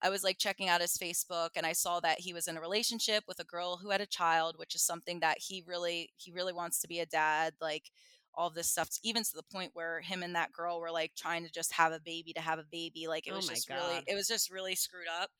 [0.00, 2.60] I was like checking out his Facebook and I saw that he was in a
[2.60, 6.30] relationship with a girl who had a child, which is something that he really he
[6.30, 7.90] really wants to be a dad, like
[8.38, 11.44] all this stuff even to the point where him and that girl were like trying
[11.44, 14.02] to just have a baby to have a baby like it Oh was just really
[14.06, 15.30] it was just really screwed up.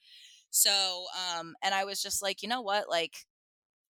[0.50, 1.06] So
[1.38, 2.88] um and i was just like you know what?
[2.88, 3.14] Like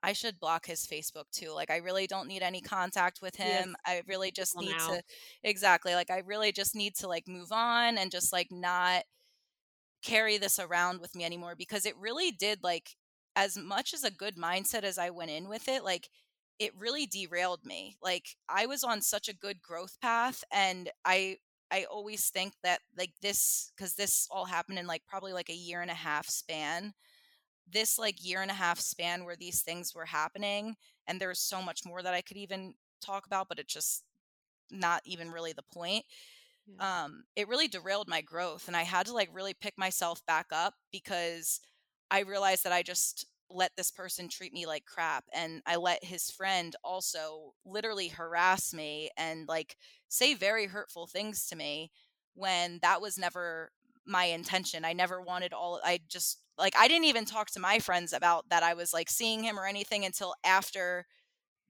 [0.00, 3.74] i should block his facebook too like i really don't need any contact with him
[3.84, 4.94] i really just people need now.
[4.94, 5.02] to
[5.42, 9.02] exactly like i really just need to like move on and just like not
[10.02, 12.90] carry this around with me anymore because it really did like
[13.34, 16.08] as much as a good mindset as I went in with it like
[16.58, 21.38] it really derailed me like I was on such a good growth path and I
[21.70, 25.54] I always think that like this cuz this all happened in like probably like a
[25.54, 26.94] year and a half span
[27.70, 31.62] this like year and a half span where these things were happening and there's so
[31.62, 34.04] much more that I could even talk about but it's just
[34.70, 36.04] not even really the point
[36.66, 36.76] Yeah.
[36.80, 40.46] um, it really derailed my growth and i had to like really pick myself back
[40.52, 41.60] up because
[42.10, 46.04] i realized that i just let this person treat me like crap and i let
[46.04, 49.76] his friend also literally harass me and like
[50.08, 51.90] say very hurtful things to me
[52.34, 53.70] when that was never
[54.06, 54.84] my intention.
[54.84, 58.48] I never wanted all i just like i didn't even talk to my friends about
[58.48, 61.06] that i was like seeing him or anything until after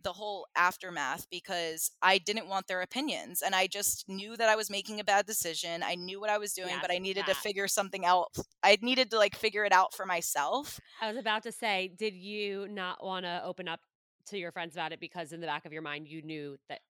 [0.02, 4.54] the whole aftermath because I didn't want their opinions and I just knew that I
[4.56, 5.82] was making a bad decision.
[5.82, 8.28] I knew what I was doing, but I needed to figure something out.
[8.62, 10.78] I needed to like figure it out for myself.
[11.00, 13.80] I was about to say, did you not want to open up
[14.26, 16.80] to your friends about it because in the back of your mind you knew that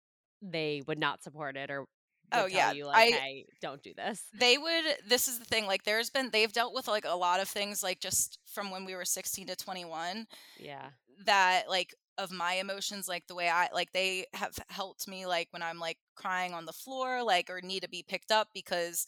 [0.42, 1.86] they would not support it or
[2.30, 4.22] Oh, tell yeah, you like, I- hey, don't do this.
[4.38, 7.40] They would this is the thing like there's been they've dealt with like a lot
[7.40, 10.26] of things like just from when we were 16 to 21
[10.58, 10.90] Yeah.
[11.24, 15.48] that like of my emotions like the way I like they have helped me like
[15.52, 19.06] when I'm like crying on the floor like or need to be picked up because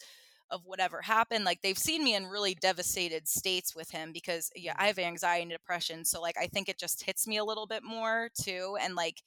[0.50, 4.74] of whatever happened like they've seen me in really devastated states with him because yeah
[4.78, 4.86] I mm.
[4.86, 7.82] have anxiety and depression so like I think it just hits me a little bit
[7.82, 9.22] more too and like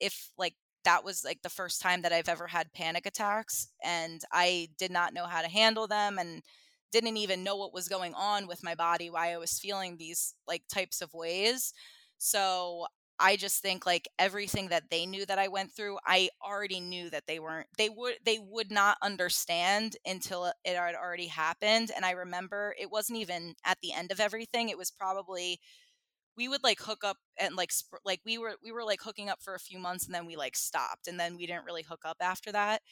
[0.00, 4.20] if like that was like the first time that I've ever had panic attacks and
[4.32, 6.42] I did not know how to handle them and
[6.90, 10.34] didn't even know what was going on with my body why I was feeling these
[10.46, 11.72] like types of ways
[12.18, 12.86] so
[13.20, 17.10] I just think like everything that they knew that I went through, I already knew
[17.10, 21.90] that they weren't they would they would not understand until it had already happened.
[21.94, 24.68] And I remember it wasn't even at the end of everything.
[24.68, 25.60] It was probably
[26.36, 29.28] we would like hook up and like sp- like we were we were like hooking
[29.28, 31.82] up for a few months and then we like stopped and then we didn't really
[31.82, 32.82] hook up after that.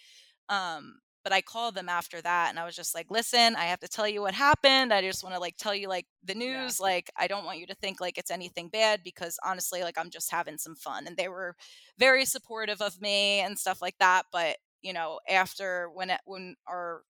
[0.49, 3.81] Um but I called them after that and I was just like, listen, I have
[3.81, 4.93] to tell you what happened.
[4.93, 6.63] I just want to like tell you like the Yeah.
[6.63, 6.79] news.
[6.79, 10.11] Like, I don't want you to think like it's anything bad because honestly, like I'm
[10.11, 11.09] just having some fun.
[11.09, 11.57] And they were
[11.99, 14.27] very supportive of me and stuff like that.
[14.31, 17.03] But, you know, after when it, when our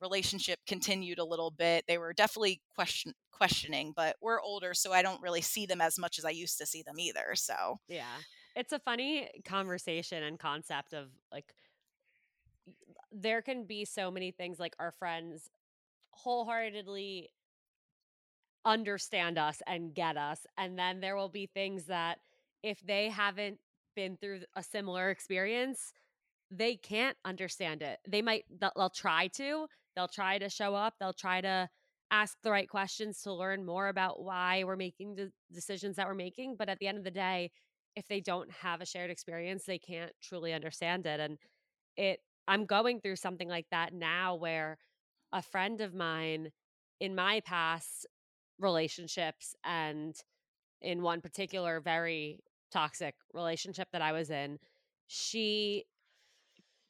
[0.00, 5.02] relationship continued a little bit, they were definitely question questioning, but we're older, so I
[5.02, 7.34] don't really see them as much as I used to see them either.
[7.34, 8.22] So Yeah.
[8.56, 11.54] It's a funny conversation and concept of like
[13.12, 15.50] there can be so many things like our friends
[16.10, 17.30] wholeheartedly
[18.64, 20.46] understand us and get us.
[20.58, 22.18] And then there will be things that
[22.62, 23.58] if they haven't
[23.96, 25.92] been through a similar experience,
[26.50, 27.98] they can't understand it.
[28.06, 31.68] They might, they'll, try to, they'll try to show up, they'll try to
[32.10, 36.14] ask the right questions to learn more about why we're making the decisions that we're
[36.14, 36.56] making.
[36.58, 37.50] But at the end of the day,
[37.96, 41.20] if they don't have a shared experience, they can't truly understand it.
[41.20, 41.38] And
[41.96, 44.78] it, I'm going through something like that now where
[45.32, 46.50] a friend of mine
[47.00, 48.06] in my past
[48.58, 50.14] relationships and
[50.82, 54.58] in one particular very toxic relationship that I was in,
[55.06, 55.84] she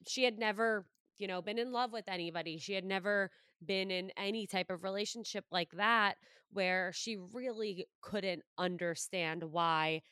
[0.07, 0.87] she had never,
[1.19, 2.59] you know, been in love with anybody.
[2.59, 3.31] She had never
[3.65, 6.15] been in any type of relationship like that
[6.53, 10.03] where she really couldn't understand why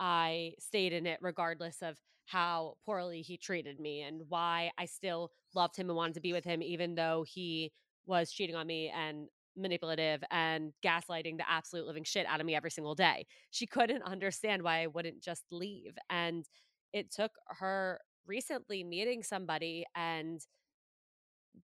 [0.00, 5.30] I stayed in it regardless of how poorly he treated me and why I still
[5.54, 7.72] loved him and wanted to be with him even though he
[8.06, 12.54] was cheating on me and manipulative and gaslighting the absolute living shit out of me
[12.54, 13.26] every single day.
[13.50, 15.96] She couldn't understand why I wouldn't just leave.
[16.10, 16.44] And
[16.92, 20.40] it took her recently meeting somebody and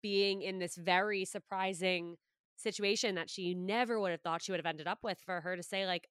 [0.02, 2.16] being in this very surprising
[2.56, 5.56] situation that she never would have thought she would have ended up with for her
[5.56, 6.08] to say like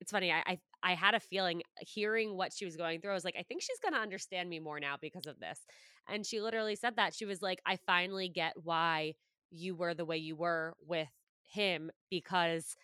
[0.00, 3.14] it's funny I, I i had a feeling hearing what she was going through i
[3.14, 5.60] was like i think she's going to understand me more now because of this.
[6.08, 9.14] And she literally said that she was like i finally get why
[9.50, 11.08] you were the way you were with
[11.46, 12.76] him because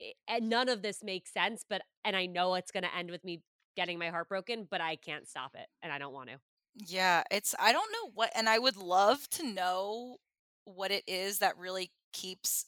[0.00, 3.10] it, and none of this makes sense but and i know it's going to end
[3.10, 3.42] with me
[3.76, 6.36] getting my heart broken but i can't stop it and i don't want to
[6.74, 10.16] Yeah, it's I don't know what and I would love to know
[10.64, 12.66] what it is that really keeps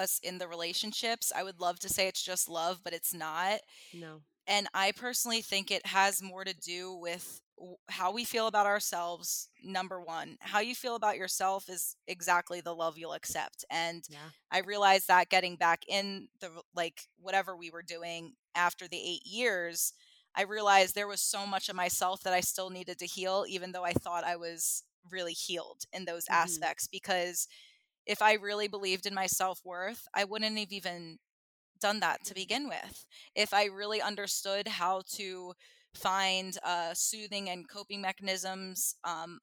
[0.00, 1.32] us in the relationships.
[1.36, 3.60] I would love to say it's just love, but it's not.
[3.92, 7.40] no And I personally think it has more to do with
[7.90, 9.48] how we feel about ourselves.
[9.62, 13.64] Number one, how you feel about yourself is exactly the love you'll accept.
[13.70, 18.88] And yeah I realized that getting back in the like whatever we were doing after
[18.88, 19.92] the eight years,
[20.34, 23.72] I realized there was so much of myself that I still needed to heal, even
[23.72, 26.88] though I thought I was really healed in those hmm aspects.
[26.88, 27.48] Because
[28.10, 31.18] if I really believed in my self worth, I wouldn't have even
[31.80, 33.06] done that to begin with.
[33.34, 35.54] If I really understood how to
[35.94, 39.40] find uh, soothing and coping mechanisms, um,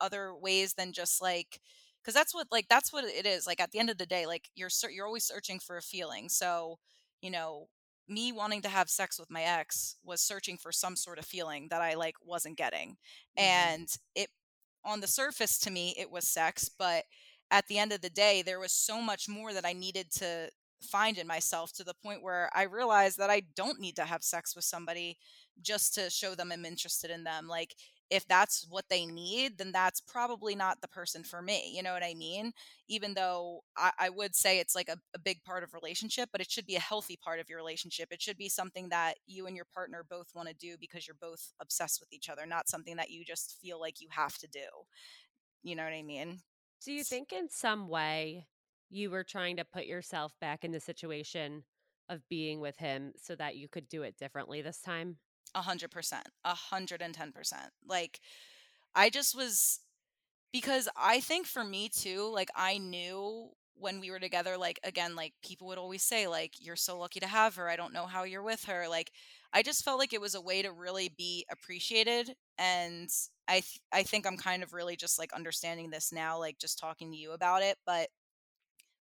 [0.00, 1.60] other ways than just like,
[2.02, 3.46] because that's what like that's what it is.
[3.46, 5.82] Like at the end of the day, like you're ser- you're always searching for a
[5.82, 6.28] feeling.
[6.28, 6.78] So
[7.22, 7.68] you know,
[8.08, 11.68] me wanting to have sex with my ex was searching for some sort of feeling
[11.70, 12.96] that I like wasn't getting,
[13.38, 14.28] hmm and it
[14.84, 17.04] on the surface to me it was sex, but
[17.54, 20.50] at the end of the day, there was so much more that I needed to
[20.82, 24.22] find in myself to the point where I realized that I don't need to have
[24.24, 25.18] sex with somebody
[25.62, 27.46] just to show them I'm interested in them.
[27.48, 27.74] Like,
[28.10, 31.72] if that's what they need, then that's probably not the person for me.
[31.74, 32.52] You know what I mean?
[32.88, 36.40] Even though I, I would say it's like a, a big part of relationship, but
[36.42, 38.08] it should be a healthy part of your relationship.
[38.10, 41.16] It should be something that you and your partner both want to do because you're
[41.20, 44.46] both obsessed with each other, not something that you just feel like you have to
[44.48, 44.60] do.
[45.62, 46.40] You know what I mean?
[46.84, 48.46] Do you think in some way
[48.90, 51.64] you were trying to put yourself back in the situation
[52.08, 55.16] of being with him so that you could do it differently this time
[55.54, 56.28] A hundred percent.
[56.44, 57.70] A hundred and ten percent.
[57.86, 58.20] Like
[58.94, 59.80] I just was
[60.52, 65.16] because I think for me too, like I knew when we were together, like again,
[65.16, 67.68] like people would always say, like, you're so lucky to have her.
[67.68, 68.86] I don't know how you're with her.
[68.88, 69.10] Like
[69.52, 72.34] I just felt like it was a way to really be appreciated.
[72.58, 73.10] And
[73.48, 76.78] I th- I think I'm kind of really just like understanding this now, like just
[76.78, 78.08] talking to you about it, but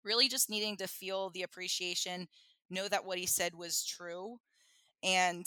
[0.05, 2.29] really just needing to feel the appreciation,
[2.71, 4.39] know that what he said was true.
[5.03, 5.47] And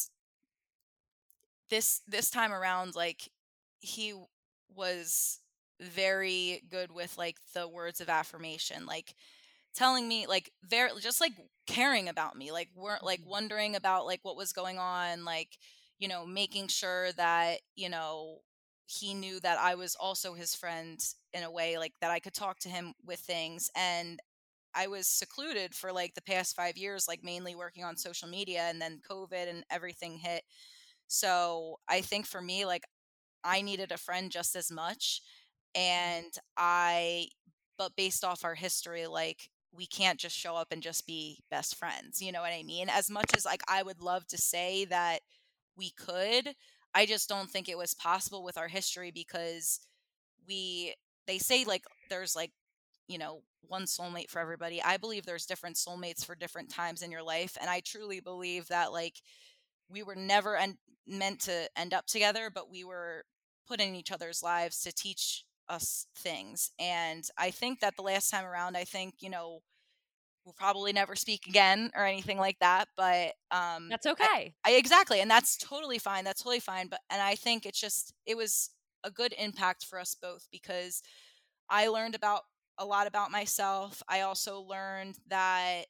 [1.69, 3.29] this this time around like
[3.79, 4.13] he
[4.75, 5.39] was
[5.83, 9.15] very good with like the words of affirmation like
[9.73, 11.33] telling me like very just like
[11.67, 13.25] caring about me like weren't like Mhm.
[13.25, 15.57] wondering about like what was going on like
[15.99, 18.39] you know making sure that you know
[18.85, 20.99] he knew that I was also his friend
[21.33, 24.19] in a way like that I could talk to him with things and
[24.75, 28.63] I was secluded for like the past 5 years like mainly working on social media
[28.63, 30.43] and then covid and everything hit
[31.07, 32.83] so I think for me, like
[33.43, 35.21] I needed a friend just as much.
[35.75, 35.81] Mm-hmm.
[36.25, 37.27] And I,
[37.77, 41.75] but based off our history, like we can't just show up and just be best
[41.75, 42.21] friends.
[42.21, 42.89] You know what I mean?
[42.89, 45.19] As much as like I would love to say that
[45.75, 46.55] we could,
[46.93, 49.79] I just don't think it was possible with our history because
[50.47, 50.93] we,
[51.25, 52.51] they say like there's like,
[53.07, 54.81] you know, one soulmate for everybody.
[54.81, 57.57] I believe there's different soulmates for different times in your life.
[57.59, 59.15] And I truly believe that like
[59.89, 63.25] we were never en- meant to end up together, but we were
[63.67, 66.71] put in each other's lives to teach us things.
[66.79, 69.61] And I think that the last time around, I think, you know,
[70.45, 72.87] we'll probably never speak again or anything like that.
[72.95, 74.53] But um, That's okay.
[74.65, 76.23] I, I exactly, and that's totally fine.
[76.23, 76.87] That's totally fine.
[76.87, 78.71] But and I think it's just it was
[79.03, 81.01] a good impact for us both because
[81.69, 82.41] I learned about
[82.77, 84.01] a lot about myself.
[84.07, 85.85] I also learned that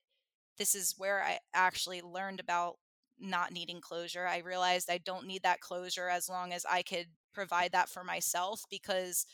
[0.57, 2.75] this is where I actually learned about
[3.19, 4.27] not needing closure.
[4.27, 8.03] I realized I don't need that closure as long as I could provide that for
[8.03, 9.25] myself because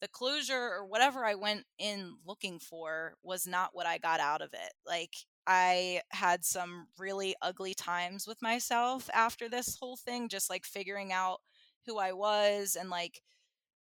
[0.00, 4.42] the closure or whatever I went in looking for was not what I got out
[4.42, 4.72] of it.
[4.86, 5.14] Like
[5.46, 11.12] I had some really ugly times with myself after this whole thing, just like figuring
[11.12, 11.40] out
[11.86, 13.20] who I was and like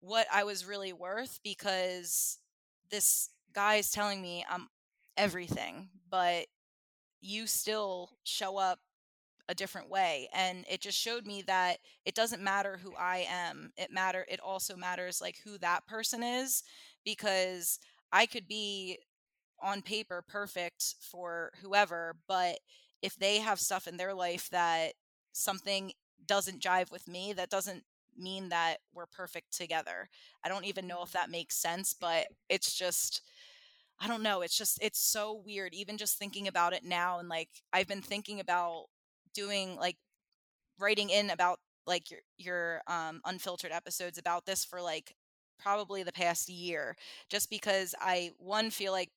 [0.00, 2.38] what I was really worth because
[2.90, 4.68] this guy is telling me I'm
[5.16, 6.46] everything, but
[7.20, 8.78] you still show up
[9.48, 13.72] a different way and it just showed me that it doesn't matter who i am
[13.76, 16.62] it matter it also matters like who that person is
[17.04, 17.78] because
[18.12, 18.98] i could be
[19.62, 22.58] on paper perfect for whoever but
[23.02, 24.94] if they have stuff in their life that
[25.32, 25.92] something
[26.26, 27.84] doesn't jive with me that doesn't
[28.18, 30.08] mean that we're perfect together
[30.44, 31.18] i don't even know if mm-hmm.
[31.18, 33.22] that makes sense but it's just
[33.98, 34.42] I don't know.
[34.42, 35.72] It's just it's so weird.
[35.74, 38.86] Even just thinking about it now, and like I've been thinking about
[39.36, 39.98] doing like
[40.78, 45.14] writing in about like your your um unfiltered episodes about this for like
[45.58, 46.96] probably the past year
[47.30, 49.10] just because I one feel like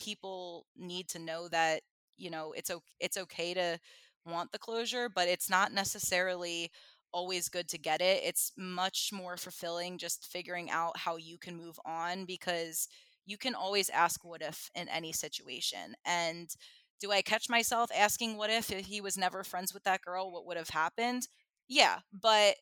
[0.00, 1.82] people need to know that
[2.16, 3.78] you know it's okay it's okay to
[4.26, 6.70] want the closure but it's not necessarily
[7.12, 8.22] always good to get it.
[8.24, 12.88] It's much more fulfilling just figuring out how you can move on because
[13.26, 16.48] you can always ask what if in any situation and
[17.02, 20.32] do I catch myself asking what if if he was never friends with that girl,
[20.32, 21.28] what would have happened?
[21.68, 22.56] Yeah, but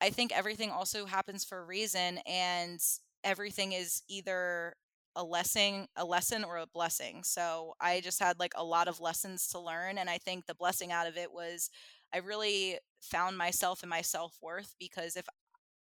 [0.00, 2.80] I think everything also happens for a reason and
[3.24, 4.74] everything is either
[5.16, 7.24] a lesson a lesson or a blessing.
[7.24, 10.54] So I just had like a lot of lessons to learn and I think the
[10.54, 11.70] blessing out of it was
[12.14, 15.26] I really found myself and my self-worth because if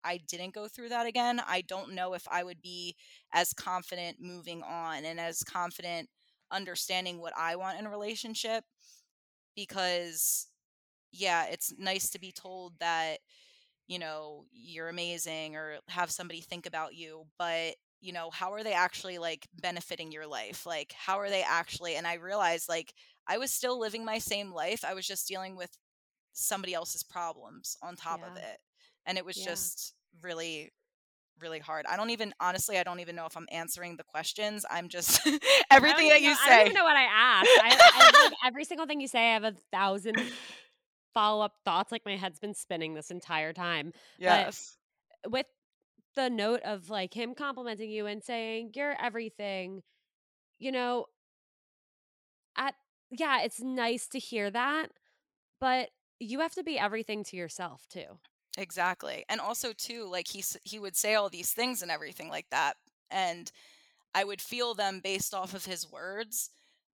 [0.05, 2.97] I didn't go through that again, I don't know if I would be
[3.33, 6.09] as confident moving on and as confident
[6.51, 8.65] understanding what I want in a relationship
[9.55, 10.49] because
[11.13, 13.19] yeah, it's nice to be told that
[13.89, 18.63] you know, you're amazing or have somebody think about you, but you know, how are
[18.63, 20.67] they actually like benefiting your life?
[20.67, 22.93] Like how are they actually and I realized like
[23.27, 24.85] I was still living my same life.
[24.85, 25.71] I was just dealing with
[26.33, 28.27] somebody else's problems on top Yeah.
[28.27, 28.59] of it.
[29.07, 29.43] And it was Yeah.
[29.43, 30.73] just really
[31.41, 31.87] really hard.
[31.87, 34.65] I don't even honestly I don't even know if I'm answering the questions.
[34.71, 35.21] I'm just
[35.71, 37.51] everything that you know- I don't even know what I asked.
[37.63, 39.31] I, I like every single thing you say.
[39.31, 40.17] I have a thousand
[41.15, 41.93] follow up thoughts.
[41.93, 43.93] Like my head's been spinning this entire time.
[44.19, 44.77] yes.
[45.27, 45.47] with
[46.15, 49.83] the note of like him complimenting you and saying you're everything,
[50.59, 51.07] you know,
[52.57, 52.75] at
[53.11, 54.91] yeah, it's nice to hear that,
[55.61, 58.19] but you have to be everything to yourself too.
[58.59, 59.25] Exactly.
[59.31, 62.77] And also too like he he would say all these things and everything like that
[63.11, 63.51] and
[64.15, 66.51] I would feel them based off of his words,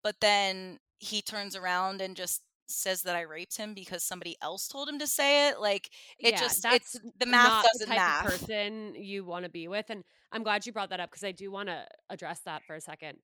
[0.02, 4.68] but then he turns around and just says that I raped him because somebody else
[4.68, 5.60] told him to say it.
[5.60, 8.26] Like it yeah, just that's it's the math doesn't type math.
[8.26, 9.86] of person you want to be with.
[9.90, 12.76] And I'm glad you brought that up because I do want to address that for
[12.76, 13.18] a second.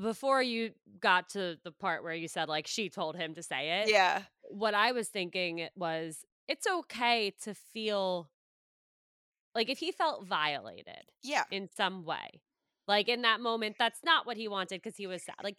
[0.00, 3.82] Before you got to the part where you said like she told him to say
[3.82, 4.22] it, Yeah.
[4.50, 8.30] What I was thinking was it's okay to feel
[9.54, 11.44] like if he felt violated Yeah.
[11.50, 12.42] in some way,
[12.86, 15.36] like in that moment, that's not what he wanted because he was sad.
[15.42, 15.56] Like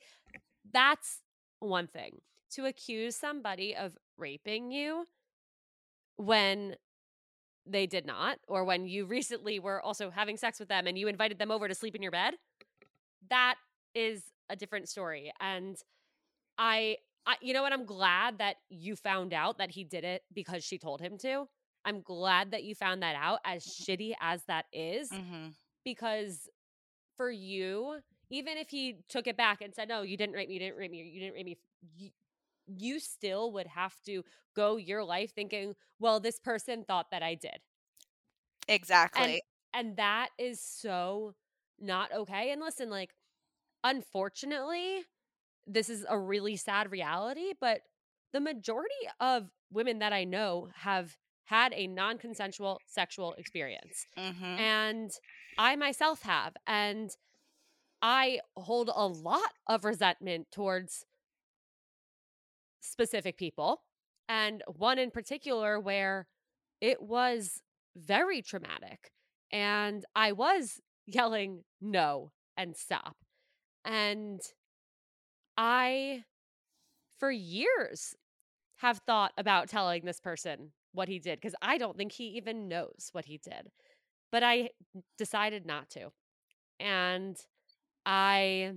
[0.72, 1.22] that's
[1.60, 2.22] one thing.
[2.52, 5.08] To accuse somebody of raping you
[6.16, 6.76] when
[7.66, 11.08] they did not, or when you recently were also having sex with them and you
[11.08, 12.36] invited them over to sleep in your bed,
[13.30, 13.56] that
[13.94, 15.34] is a different story.
[15.42, 15.76] And
[16.58, 16.98] I,
[17.28, 17.74] I, you know what?
[17.74, 21.48] I'm glad that you found out that he did it because she told him to.
[21.86, 25.56] I'm glad that you found that out, as shitty as that is, hmm
[25.86, 26.50] because
[27.18, 28.00] for you,
[28.30, 30.78] even if he took it back and said, "No, you didn't rape me, you didn't
[30.78, 31.58] rape me, you didn't rape me,"
[31.96, 32.12] you,
[32.68, 34.24] you still would have to
[34.56, 37.62] go your life thinking, "Well, this person thought that I did,"
[38.68, 39.42] Exactly.
[39.74, 41.36] and that is so
[41.80, 42.52] not okay.
[42.52, 43.14] And listen, like,
[43.84, 45.04] unfortunately,
[45.68, 47.82] this is a really sad reality, but
[48.34, 54.06] the majority of women that I know have had a non consensual sexual experience.
[54.18, 55.12] hmm And
[55.58, 56.56] I myself have.
[56.66, 57.10] And
[58.02, 61.06] I hold a lot of resentment towards
[62.82, 63.82] specific people.
[64.30, 66.28] And one in particular where
[66.82, 67.62] it was
[67.96, 69.12] very traumatic.
[69.52, 73.16] And I was yelling no and stop.
[73.86, 74.42] And
[75.58, 76.26] I,
[77.20, 78.16] for years,
[78.78, 82.68] have thought about telling this person what he did because I don't think he even
[82.68, 83.72] knows what he did.
[84.32, 84.72] But I
[85.18, 86.12] decided not to.
[86.80, 87.38] And
[88.06, 88.74] I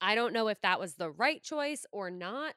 [0.00, 2.54] I don't know if that was the right choice or not,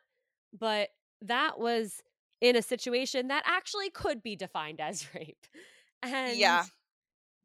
[0.58, 0.90] but
[1.22, 2.02] that was
[2.42, 5.46] in a situation that actually could be defined as rape.
[6.02, 6.68] And Yeah.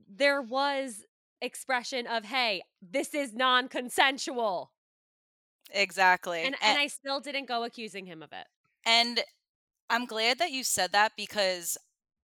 [0.08, 1.04] there was
[1.40, 4.72] expression of, hey, this is non consensual.
[5.72, 6.42] Exactly.
[6.42, 8.46] And, and I still didn't go accusing him of it.
[8.84, 9.20] And
[9.88, 11.76] I'm glad that you said that because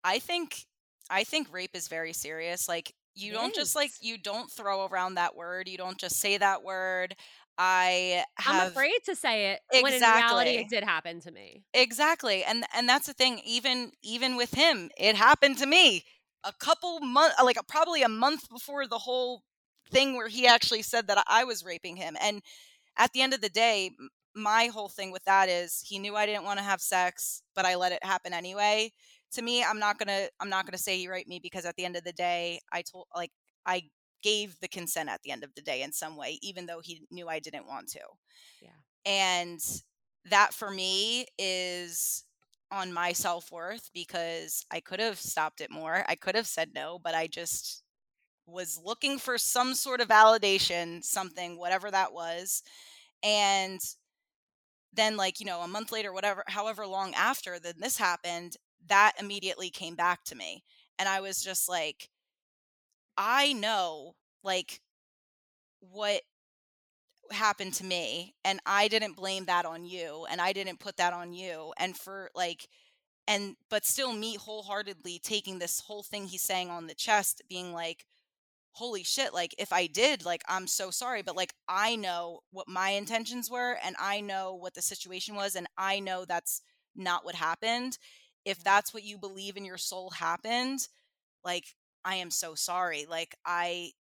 [0.05, 0.67] I think
[1.11, 2.69] I think rape is very serious.
[2.69, 5.69] Like you It don't just like you don't throw around that word.
[5.69, 7.15] You don't just say that word.
[7.59, 10.57] I I'm afraid to say it when in reality Exactly.
[10.57, 11.65] it did happen to me.
[11.75, 12.45] Exactly.
[12.45, 16.05] And and that's the thing even even with him, it happened to me
[16.45, 19.43] a couple months uh, like a, probably a month before the whole
[19.91, 22.17] thing where he actually said that I was raping him.
[22.21, 22.43] And
[22.97, 23.91] at the end of the day,
[24.35, 27.67] my whole thing with that is he knew I didn't want to have sex, but
[27.67, 28.93] I let it happen anyway.
[29.33, 31.77] To me, I'm not going to I'm not to say he raped me because at
[31.77, 33.31] the end of the day, I told like
[33.67, 33.83] I
[34.23, 37.03] gave the consent at the end of the day in some way even though he
[37.11, 38.01] knew I didn't want to.
[38.61, 38.69] Yeah.
[39.05, 39.61] And
[40.31, 42.25] that for me is
[42.71, 46.05] on my self-worth because I could have stopped it more.
[46.09, 47.82] I could have said no, but I just
[48.47, 52.63] was looking for some sort of validation, something whatever that was.
[53.23, 53.81] And
[54.93, 59.13] then like, you know, a month later whatever however long after then this happened, that
[59.19, 60.65] immediately came back to me.
[60.99, 62.09] And I was just like
[63.17, 64.81] I know like
[65.81, 66.23] what
[67.31, 71.13] happened to me and I didn't blame that on you and I didn't put that
[71.13, 72.69] on you and for like
[73.29, 77.73] and but still me wholeheartedly taking this whole thing he's saying on the chest being
[77.73, 78.07] like
[78.73, 82.69] holy shit like if I did like I'm so sorry but like I know what
[82.69, 86.63] my intentions were and I know what the situation was and I know that's
[86.97, 87.99] not what happened.
[88.45, 90.81] If that's what you believe in your soul happened
[91.45, 91.65] like
[92.05, 93.93] I am so sorry like I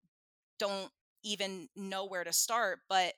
[0.58, 0.90] don't
[1.24, 3.14] even know where to start but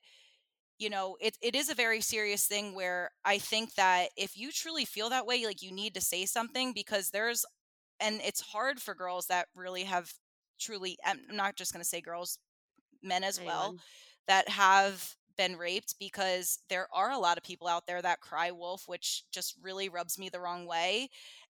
[0.78, 4.50] you know it, it is a very serious thing where i think that if you
[4.50, 7.44] truly feel that way like you need to say something because there's
[8.00, 10.12] and it's hard for girls that really have
[10.61, 12.38] truly i'm not just going to say girls
[13.03, 13.74] men as well
[14.26, 18.50] that have been raped because there are a lot of people out there that cry
[18.50, 21.09] wolf which just really rubs me the wrong way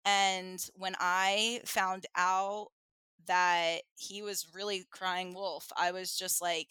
[0.05, 2.69] and when i found out
[3.27, 6.69] that he was really crying wolf i was just like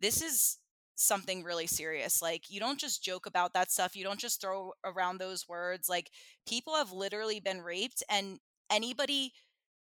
[0.00, 0.58] this is
[0.96, 4.72] something really serious like you don't just joke about that stuff you don't just throw
[4.84, 6.10] around those words like
[6.46, 8.38] people have literally been raped and
[8.70, 9.32] anybody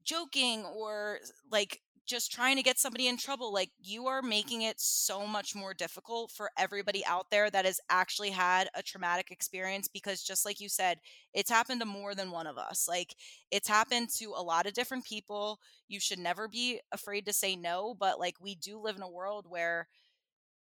[0.07, 1.21] joking or
[1.53, 5.57] like just trying to get somebody in trouble like you are making it so much
[5.57, 10.45] more difficult for everybody out there that has actually had a traumatic experience because just
[10.47, 10.99] like you said
[11.35, 13.15] it's happened to more than one of us like
[13.51, 15.61] it's happened to a lot of different people.
[15.89, 19.11] You should never be afraid to say no but like we do live in a
[19.11, 19.89] world where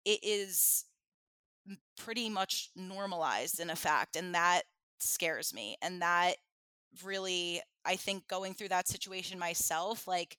[0.05, 0.85] it is
[1.97, 4.63] pretty much normalized in a fact and that
[4.99, 6.35] scares me and that
[7.03, 10.37] really i think going through that situation myself like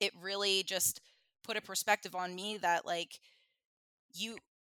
[0.00, 1.00] it really just
[1.44, 3.18] put a perspective on me that like
[4.12, 4.36] you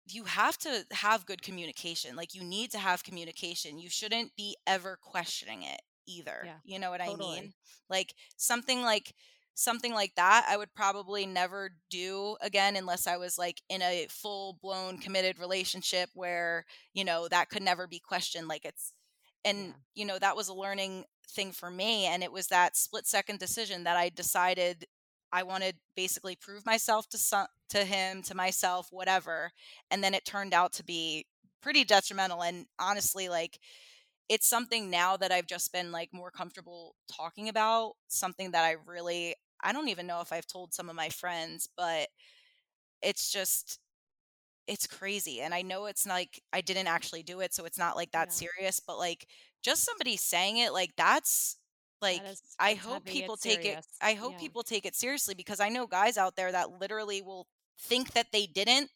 [0.07, 4.55] you have to have good communication like you need to have communication you shouldn't be
[4.67, 7.53] ever questioning it either Yeah, you know what i mean
[7.89, 9.13] like something like
[9.53, 14.07] something like that i would probably never do again unless i was like in a
[14.09, 18.93] full blown committed relationship where you know that could never be questioned like it's
[19.45, 19.73] and Yeah.
[19.95, 23.39] you know that was a learning thing for me and it was that split second
[23.39, 24.85] decision that i decided
[25.31, 29.51] i wanted basically prove myself to some to him to myself whatever
[29.91, 31.25] and then it turned out to be
[31.61, 33.59] pretty detrimental and honestly like
[34.29, 38.75] it's something now that I've just been like more comfortable talking about, something that I
[38.85, 42.07] really I don't even know if I've told some of my friends, but
[43.01, 43.79] it's just
[44.67, 45.41] it's crazy.
[45.41, 48.31] And I know it's like I didn't actually do it, so it's not like that
[48.31, 48.33] Yeah.
[48.33, 49.27] serious, but like
[49.63, 51.57] just somebody saying it like that's
[52.01, 53.85] like is- I hope people take it.
[54.01, 54.39] I hope Yeah.
[54.39, 57.47] people take it seriously because I know guys out there that literally will
[57.79, 58.89] think that they didn't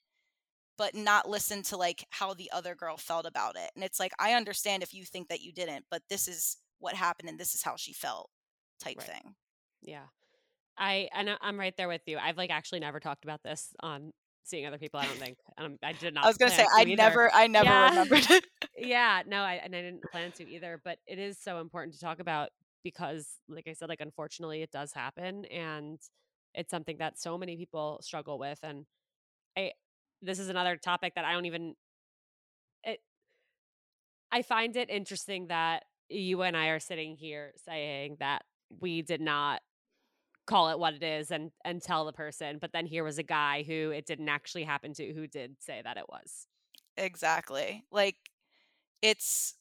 [0.78, 3.70] but not listen to like how the other girl felt about it.
[3.76, 6.96] And it's like I understand if you think that you didn't, but this is what
[6.96, 8.30] happened and this is how she felt
[8.80, 9.08] type Right.
[9.08, 9.36] thing.
[9.82, 10.08] Yeah.
[10.78, 12.18] I and I'm right there with you.
[12.18, 14.12] I've like actually never talked about this on
[14.44, 15.00] seeing other people.
[15.00, 15.38] I don't think.
[15.58, 16.26] Um, I did not.
[16.26, 16.96] I was going to say I either.
[16.96, 17.90] never I never Yeah.
[17.90, 18.28] remembered
[18.78, 20.80] yeah, no, I and I didn't plan to either.
[20.84, 22.50] But it is so important to talk about
[22.84, 26.00] because, like I said, like unfortunately, it does happen, and
[26.54, 28.60] it's something that so many people struggle with.
[28.64, 28.86] And
[29.58, 29.72] I
[30.22, 31.76] this is another topic that I don't even
[32.84, 33.00] it
[34.32, 38.44] I find it interesting that you and I are sitting here saying that
[38.80, 39.62] we did not
[40.46, 43.24] call it what it is and and tell the person, but then here was a
[43.24, 46.48] guy who it didn't actually happen to who did say that it was.
[46.98, 47.84] Exactly.
[47.92, 48.18] Like
[49.02, 49.56] it's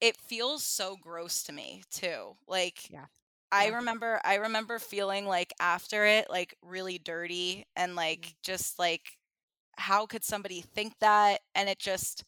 [0.00, 2.36] it feels so gross to me too.
[2.46, 3.06] Like Yeah.
[3.52, 7.96] I remember I remember feeling like after it like really dirty and Mm.
[7.96, 9.18] like just like
[9.76, 12.24] how could somebody think that and it just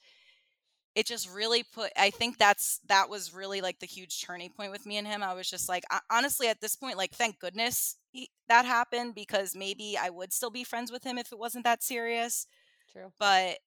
[0.95, 4.72] it just really put I think that's that was really like the huge turning point
[4.72, 5.22] with me and him.
[5.22, 9.14] I was just like I, honestly at this point like thank goodness he, that happened
[9.14, 12.47] because maybe I would still be friends with him if it wasn't that serious.
[12.93, 13.12] True.
[13.18, 13.59] But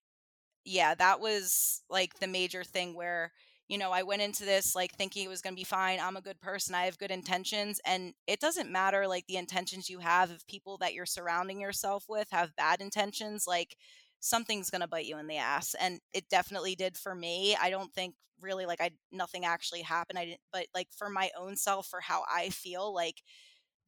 [0.65, 3.31] yeah, that was like the major thing where,
[3.67, 5.99] you know, I went into this like thinking it was going to be fine.
[5.99, 6.75] I'm a good person.
[6.75, 7.79] I have good intentions.
[7.85, 12.05] And it doesn't matter like the intentions you have if people that you're surrounding yourself
[12.07, 13.75] with have bad intentions, like
[14.23, 15.75] something's going to bite you in the ass.
[15.79, 17.57] And it definitely did for me.
[17.61, 20.17] I don't think really like I nothing actually happened.
[20.17, 23.21] I didn't, but like for my own self, for how I feel, like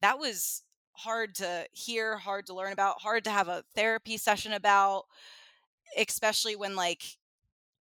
[0.02, 0.62] that was
[0.92, 5.04] hard to hear, hard to learn about, hard to have a therapy session about
[5.96, 7.02] especially when like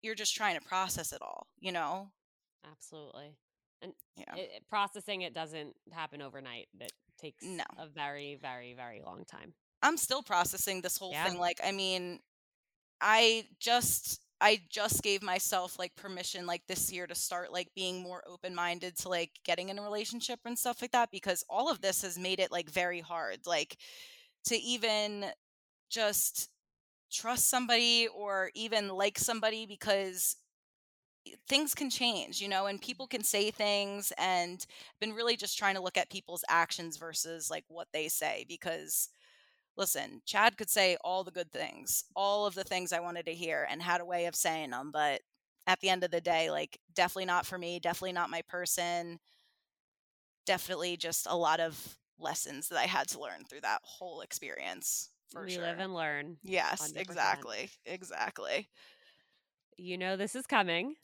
[0.01, 2.09] you're just trying to process it all, you know?
[2.69, 3.35] Absolutely.
[3.81, 4.35] And Yeah.
[4.35, 6.67] it, processing it doesn't happen overnight.
[6.79, 7.65] It takes No.
[7.77, 9.53] a very, very, very long time.
[9.81, 11.27] I'm still processing this whole Yeah.
[11.27, 11.37] thing.
[11.39, 12.19] Like, I mean,
[13.01, 18.01] I just I just gave myself like permission like this year to start like being
[18.01, 21.81] more open-minded to like getting in a relationship and stuff like that because all of
[21.81, 23.39] this has made it like very hard.
[23.45, 23.77] Like
[24.45, 25.25] to even
[25.89, 26.49] just
[27.11, 30.37] trust somebody or even like somebody because
[31.47, 34.65] things can change, you know, and people can say things and
[34.99, 39.09] been really just trying to look at people's actions versus like what they say because
[39.77, 43.33] listen, Chad could say all the good things, all of the things I wanted to
[43.33, 45.21] hear and had a way of saying them, but
[45.67, 49.19] at the end of the day, like definitely not for me, definitely not my person.
[50.45, 55.09] Definitely just a lot of lessons that I had to learn through that whole experience.
[55.31, 55.63] For we sure.
[55.63, 56.37] live and learn.
[56.43, 56.97] yes, 100%.
[56.97, 57.69] exactly.
[57.85, 58.69] Exactly.
[59.77, 60.95] You know this is coming.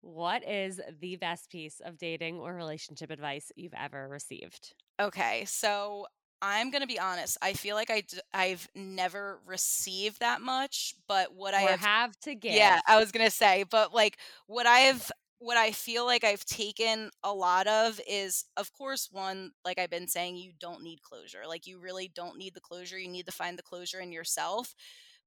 [0.00, 4.74] What is the best piece of dating or relationship advice you've ever received?
[5.00, 6.06] Okay, so
[6.42, 7.38] I'm gonna be honest.
[7.42, 12.18] I feel like I d- I've never received that much, but what I have, have
[12.20, 12.76] to give?
[12.76, 17.10] yeah, I was gonna say, but like what I've what I feel like I've taken
[17.24, 21.42] a lot of is, of course, one like I've been saying, you don't need closure.
[21.48, 22.98] Like you really don't need the closure.
[22.98, 24.74] You need to find the closure in yourself.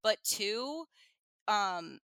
[0.04, 0.86] But two,
[1.48, 2.00] um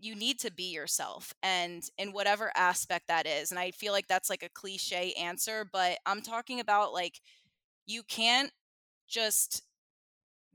[0.00, 4.06] you need to be yourself and in whatever aspect that is and i feel like
[4.08, 7.20] that's like a cliche answer but i'm talking about like
[7.86, 8.50] you can't
[9.08, 9.62] just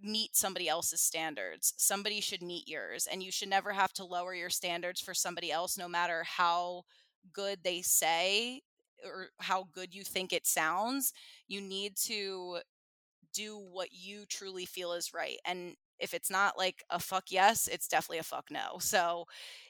[0.04, 4.34] meet somebody else's standards somebody should meet yours and you should never have to lower
[4.34, 6.82] your standards for somebody else no matter how
[7.34, 8.62] good they say
[9.06, 11.14] or how good you think it sounds
[11.48, 12.58] you need to
[13.34, 15.38] do what you truly feel is right.
[15.46, 18.78] And if it's not like a fuck yes, it's definitely a fuck no.
[18.80, 19.26] So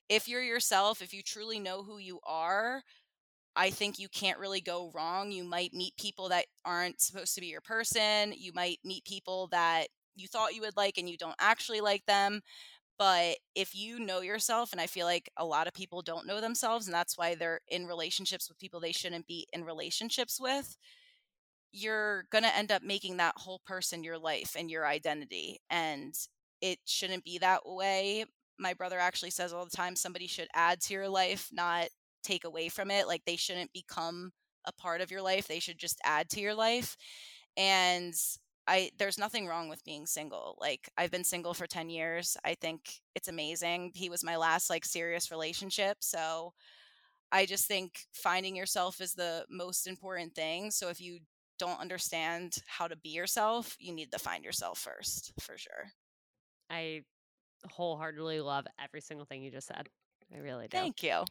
[0.09, 2.84] if you're yourself, if you truly know who you are,
[3.55, 5.31] I think you can't really go wrong.
[5.31, 8.33] You might meet people that aren't supposed to be your person.
[8.35, 12.05] You might meet people that you thought you would like and you don't actually like
[12.05, 12.41] them.
[12.97, 16.39] But if you know yourself, and I feel like a lot of people don't know
[16.39, 20.77] themselves, and that's why they're in relationships with people they shouldn't be in relationships with,
[21.71, 25.59] you're going to end up making that whole person your life and your identity.
[25.69, 26.13] And
[26.61, 28.25] it shouldn't be that way.
[28.59, 31.87] My brother actually says all the time somebody should add to your life, not
[32.24, 33.07] take away from it.
[33.07, 34.32] Like they shouldn't become
[34.65, 36.95] a part of your life, they should just add to your life.
[37.57, 38.13] And
[38.67, 40.57] I there's nothing wrong with being single.
[40.59, 42.38] Like I've been single for 10 years.
[42.45, 43.91] I think it's amazing.
[43.95, 46.53] He was my last like serious relationship, so
[47.32, 50.72] I just think finding yourself is the most important thing.
[50.72, 51.19] So if you
[51.57, 55.91] don't understand how to be yourself, you need to find yourself first, for sure.
[56.69, 57.03] I
[57.69, 59.88] wholeheartedly love every single thing you just said.
[60.34, 60.78] I really do.
[60.78, 61.24] Thank you.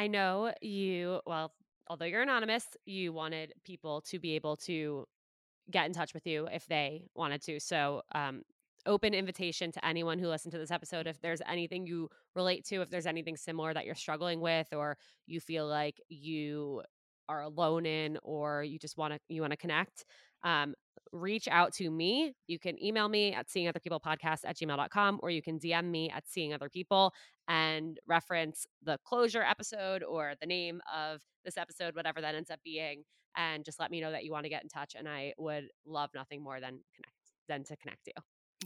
[0.00, 1.52] I know you, well,
[1.86, 5.04] although you're anonymous, you wanted people to be able to
[5.70, 7.60] get in touch with you if they wanted to.
[7.60, 8.40] So, um,
[8.86, 11.06] open invitation to anyone who listened to this episode.
[11.06, 14.96] If there's anything you relate to, if there's anything similar that you're struggling with, or
[15.26, 16.80] you feel like you
[17.28, 20.06] are alone in, or you just want to you want to connect,
[20.44, 20.74] um,
[21.12, 22.32] reach out to me.
[22.46, 25.86] You can email me at seeing other people podcast at gmail.com, or you can DM
[25.86, 27.12] me at seeing other people
[27.48, 32.60] and reference the closure episode or the name of this episode, whatever that ends up
[32.64, 33.02] being,
[33.36, 34.94] and just let me know that you want to get in touch.
[34.96, 37.14] And I would love nothing more than connect
[37.48, 38.12] than to connect you.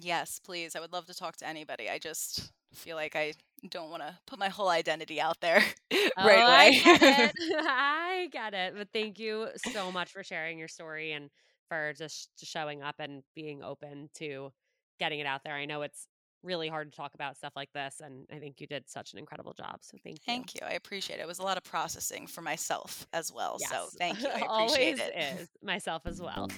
[0.00, 0.74] Yes, please.
[0.74, 1.88] I would love to talk to anybody.
[1.88, 3.32] I just feel like I
[3.70, 5.62] don't want to put my whole identity out there
[6.16, 7.32] Oh, right I get it.
[7.66, 8.74] I get it.
[8.76, 11.30] But thank you so much for sharing your story and
[11.68, 14.50] for just showing up and being open to
[14.98, 15.54] getting it out there.
[15.54, 16.06] I know it's
[16.42, 19.18] really hard to talk about stuff like this, and I think you did such an
[19.18, 19.78] incredible job.
[19.80, 20.22] So thank you.
[20.26, 20.60] Thank you.
[20.66, 21.22] I appreciate it.
[21.22, 23.58] It was a lot of processing for myself as well.
[23.58, 24.28] So thank you.
[24.34, 25.40] I appreciate always it.
[25.40, 26.48] is myself as well.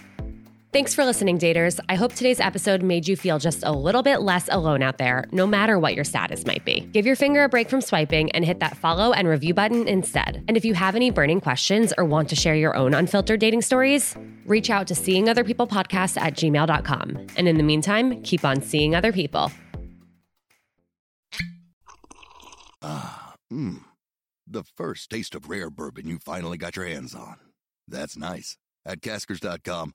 [0.76, 1.80] Thanks for listening, daters.
[1.88, 5.24] I hope today's episode made you feel just a little bit less alone out there,
[5.32, 6.80] no matter what your status might be.
[6.92, 10.44] Give your finger a break from swiping and hit that follow and review button instead.
[10.48, 13.62] And if you have any burning questions or want to share your own unfiltered dating
[13.62, 17.26] stories, reach out to seeing other people podcast at gmail.com.
[17.38, 19.50] And in the meantime, keep on seeing other people.
[22.82, 23.78] Ah, mmm.
[24.46, 27.36] The first taste of rare bourbon you finally got your hands on.
[27.88, 28.58] That's nice.
[28.84, 29.94] At Caskers.com,